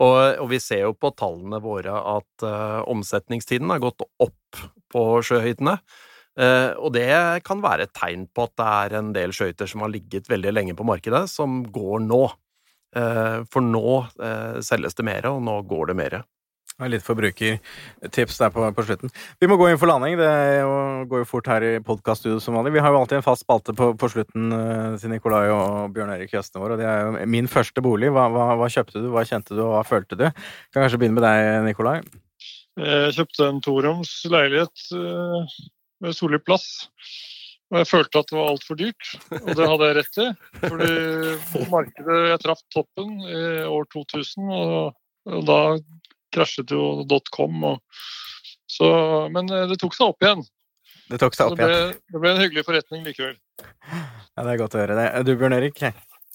Og, 0.00 0.16
og 0.42 0.48
vi 0.50 0.60
ser 0.62 0.86
jo 0.86 0.94
på 0.96 1.12
tallene 1.18 1.60
våre 1.62 1.92
at 2.16 2.46
uh, 2.46 2.80
omsetningstiden 2.90 3.70
har 3.70 3.82
gått 3.84 4.02
opp 4.24 4.62
på 4.92 5.04
sjøhyttene. 5.28 5.76
Uh, 6.32 6.72
og 6.80 6.94
det 6.96 7.12
kan 7.44 7.60
være 7.60 7.86
et 7.86 7.94
tegn 7.94 8.24
på 8.32 8.48
at 8.48 8.56
det 8.56 8.70
er 8.78 8.96
en 9.02 9.12
del 9.12 9.36
sjøhytter 9.36 9.68
som 9.68 9.84
har 9.84 9.92
ligget 9.92 10.32
veldig 10.32 10.54
lenge 10.56 10.76
på 10.78 10.88
markedet, 10.88 11.26
som 11.30 11.60
går 11.70 12.00
nå. 12.08 12.24
Eh, 12.92 13.40
for 13.48 13.64
nå 13.64 14.02
eh, 14.20 14.60
selges 14.64 14.96
det 14.98 15.06
mer, 15.06 15.26
og 15.30 15.42
nå 15.44 15.56
går 15.68 15.92
det 15.92 15.98
mer. 15.98 16.22
Litt 16.82 17.04
forbrukertips 17.04 18.40
der 18.40 18.50
på, 18.50 18.64
på, 18.74 18.82
slutten. 18.82 19.12
Vi 19.38 19.46
må 19.46 19.58
gå 19.60 19.68
inn 19.70 19.78
for 19.78 19.90
landing. 19.90 20.16
Det 20.18 20.30
jo, 20.58 20.72
går 21.06 21.22
jo 21.22 21.28
fort 21.28 21.50
her 21.52 21.62
i 21.68 21.72
podkaststudio 21.84 22.40
som 22.42 22.56
vanlig. 22.58 22.72
Vi 22.74 22.82
har 22.82 22.90
jo 22.90 22.98
alltid 22.98 23.20
en 23.20 23.26
fast 23.26 23.44
spalte 23.44 23.74
på, 23.76 23.92
på 24.00 24.08
slutten 24.10 24.48
uh, 24.50 24.96
til 24.98 25.12
Nikolai 25.12 25.44
og 25.52 25.92
Bjørn 25.94 26.10
Erik 26.16 26.32
gjestene 26.34 26.64
våre. 26.64 26.74
Og 26.74 26.82
det 26.82 26.88
er 26.88 27.04
jo 27.04 27.28
min 27.36 27.50
første 27.52 27.84
bolig. 27.84 28.10
Hva, 28.16 28.24
hva, 28.32 28.48
hva, 28.58 28.70
kjøpte 28.72 29.04
du, 29.04 29.12
hva 29.14 29.22
kjente 29.28 29.54
du, 29.54 29.60
og 29.62 29.76
hva 29.76 29.84
følte 29.86 30.18
du? 30.18 30.24
Jeg 30.26 30.72
kan 30.72 30.82
kanskje 30.82 31.02
begynne 31.04 31.20
med 31.20 31.26
deg, 31.28 31.52
Nikolai? 31.68 31.94
Jeg 32.82 33.14
kjøpte 33.20 33.46
en 33.52 33.62
toroms 33.62 34.16
leilighet 34.32 34.86
med 36.02 36.18
solid 36.18 36.42
plass. 36.48 36.66
Og 37.72 37.78
jeg 37.80 37.88
følte 37.88 38.20
at 38.20 38.28
det 38.28 38.36
var 38.36 38.50
altfor 38.52 38.76
dyrt, 38.76 39.10
og 39.32 39.46
det 39.56 39.66
hadde 39.70 39.86
jeg 39.88 39.96
rett 39.96 40.18
i. 40.20 40.26
Fordi 40.60 41.68
markedet 41.72 42.16
Jeg 42.28 42.40
traff 42.42 42.60
toppen 42.74 43.14
i 43.24 43.44
år 43.64 43.86
2000, 43.94 44.50
og, 44.52 44.98
og 45.32 45.46
da 45.48 45.60
krasjet 46.36 46.74
jo 46.76 47.06
dotcom. 47.08 47.64
Men 49.32 49.48
det 49.48 49.78
tok 49.80 49.96
seg 49.96 50.12
opp 50.12 50.26
igjen. 50.26 50.44
Det 51.08 51.20
tok 51.20 51.36
seg 51.36 51.48
opp 51.48 51.56
det, 51.56 51.64
igjen. 51.64 51.94
ble, 51.96 52.12
det 52.12 52.20
ble 52.20 52.32
en 52.34 52.42
hyggelig 52.42 52.64
forretning 52.68 53.06
likevel. 53.08 53.38
Ja, 53.64 54.44
det 54.44 54.50
er 54.52 54.60
godt 54.60 54.76
å 54.76 54.82
høre 54.82 54.98
det. 54.98 55.06
Du, 55.28 55.32
Bjørn 55.40 55.56
Erik? 55.56 55.80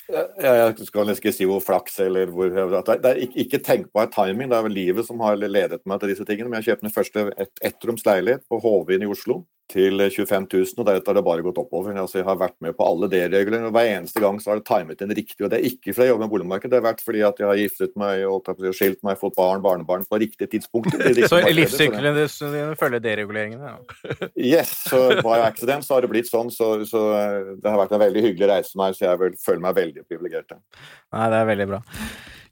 Ja, 0.08 0.23
jeg 0.41 0.88
skal 0.88 1.06
nesten 1.10 1.21
ikke 1.21 1.36
si 1.36 1.45
hvor 1.50 1.62
flaks 1.62 2.00
eller 2.02 2.30
hvor 2.32 2.50
Det 2.50 3.12
er 3.12 3.21
ikke, 3.28 3.43
ikke 3.43 3.62
tenkbar 3.62 4.10
timing. 4.13 4.50
Det 4.50 4.58
er 4.58 4.65
vel 4.65 4.78
livet 4.78 5.06
som 5.06 5.21
har 5.21 5.38
ledet 5.38 5.84
meg 5.86 6.02
til 6.02 6.13
disse 6.13 6.26
tingene. 6.26 6.50
Men 6.50 6.63
jeg 6.63 6.71
kjøpte 6.71 6.88
den 6.88 6.95
første 6.97 7.28
et 7.36 7.63
ettroms 7.69 8.08
leilighet 8.08 8.45
på 8.50 8.62
Hovin 8.63 9.06
i 9.06 9.12
Oslo 9.12 9.43
til 9.71 9.99
25 9.99 10.47
000, 10.53 10.73
og 10.77 10.88
deretter 10.88 11.12
har 11.12 11.17
det 11.19 11.23
bare 11.27 11.43
gått 11.45 11.60
oppover. 11.62 11.95
Altså, 11.99 12.21
jeg 12.21 12.27
har 12.27 12.39
vært 12.39 12.56
med 12.63 12.75
på 12.77 12.86
alle 12.88 13.10
D-regler, 13.12 13.67
og 13.67 13.75
hver 13.75 13.89
eneste 13.91 14.23
gang 14.23 14.39
så 14.41 14.53
har 14.53 14.62
det 14.62 14.67
timet 14.69 15.03
inn 15.03 15.13
riktig. 15.17 15.39
Og 15.43 15.51
det 15.51 15.60
er 15.60 15.67
ikke 15.69 15.93
fordi 15.93 16.08
jeg 16.08 16.13
jobber 16.13 16.25
med 16.25 16.34
boligmarkedet, 16.34 16.71
det 16.73 16.80
har 16.80 16.88
vært 16.88 17.03
fordi 17.06 17.23
at 17.27 17.41
jeg 17.41 17.49
har 17.49 17.60
giftet 17.62 17.97
meg, 17.99 18.23
si, 18.47 18.73
skilt 18.80 19.03
meg, 19.08 19.19
fått 19.19 19.36
barn, 19.38 19.63
barnebarn 19.65 20.08
på 20.08 20.21
riktig 20.23 20.49
tidspunkt. 20.53 20.95
Så 21.32 21.41
livssyklene 21.43 22.13
dine 22.15 22.77
følger 22.80 23.03
dereguleringene? 23.03 23.75
Ja. 23.75 23.77
Yes, 24.58 24.69
så 24.88 24.99
by 25.25 25.41
accident 25.43 25.84
så 25.84 25.97
har 25.97 26.06
det 26.06 26.10
blitt 26.12 26.30
sånn, 26.30 26.49
så, 26.53 26.69
så 26.88 27.01
eh, 27.17 27.49
det 27.60 27.67
har 27.67 27.80
vært 27.80 27.95
en 27.97 28.01
veldig 28.01 28.23
hyggelig 28.23 28.49
reise 28.51 28.71
for 28.71 28.84
meg, 28.84 28.95
så 28.95 29.08
jeg 29.10 29.19
vil, 29.21 29.38
føler 29.43 29.63
meg 29.65 29.77
veldig 29.77 30.03
privilegert. 30.08 30.56
Nei, 30.56 31.27
det 31.34 31.39
er 31.41 31.49
veldig 31.51 31.67
bra. 31.73 31.82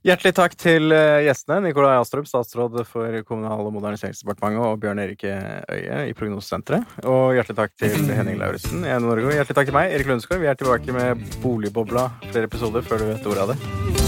Hjertelig 0.06 0.36
takk 0.38 0.54
til 0.62 0.94
eh, 0.94 1.24
gjestene. 1.26 1.64
Nikolai 1.66 1.96
Astrup, 1.98 2.28
statsråd 2.30 2.78
for 2.86 3.24
Kommunal- 3.26 3.66
og 3.66 3.74
moderniseringsdepartementet, 3.74 4.62
og 4.62 4.78
Bjørn 4.84 5.02
Erik 5.02 5.26
Øie 5.26 6.04
i 6.12 6.14
Prognosesenteret. 6.14 6.86
Og 7.10 7.34
hjertelig 7.34 7.58
takk 7.58 7.74
til 7.82 8.06
Henning 8.20 8.38
Lauritzen 8.38 8.86
i 8.86 8.94
NO 8.94 9.10
Norge. 9.10 9.32
Og 9.32 9.40
hjertelig 9.40 9.58
takk 9.58 9.72
til 9.72 9.80
meg, 9.80 9.96
Erik 9.98 10.14
Lundsgaard. 10.14 10.46
Vi 10.46 10.52
er 10.54 10.62
tilbake 10.62 10.94
med 10.94 11.26
Boligbobla 11.42 12.12
flere 12.28 12.46
episoder 12.46 12.86
før 12.86 13.02
du 13.02 13.10
vet 13.16 13.32
ordet 13.34 13.48
av 13.48 13.56
det. 13.56 14.05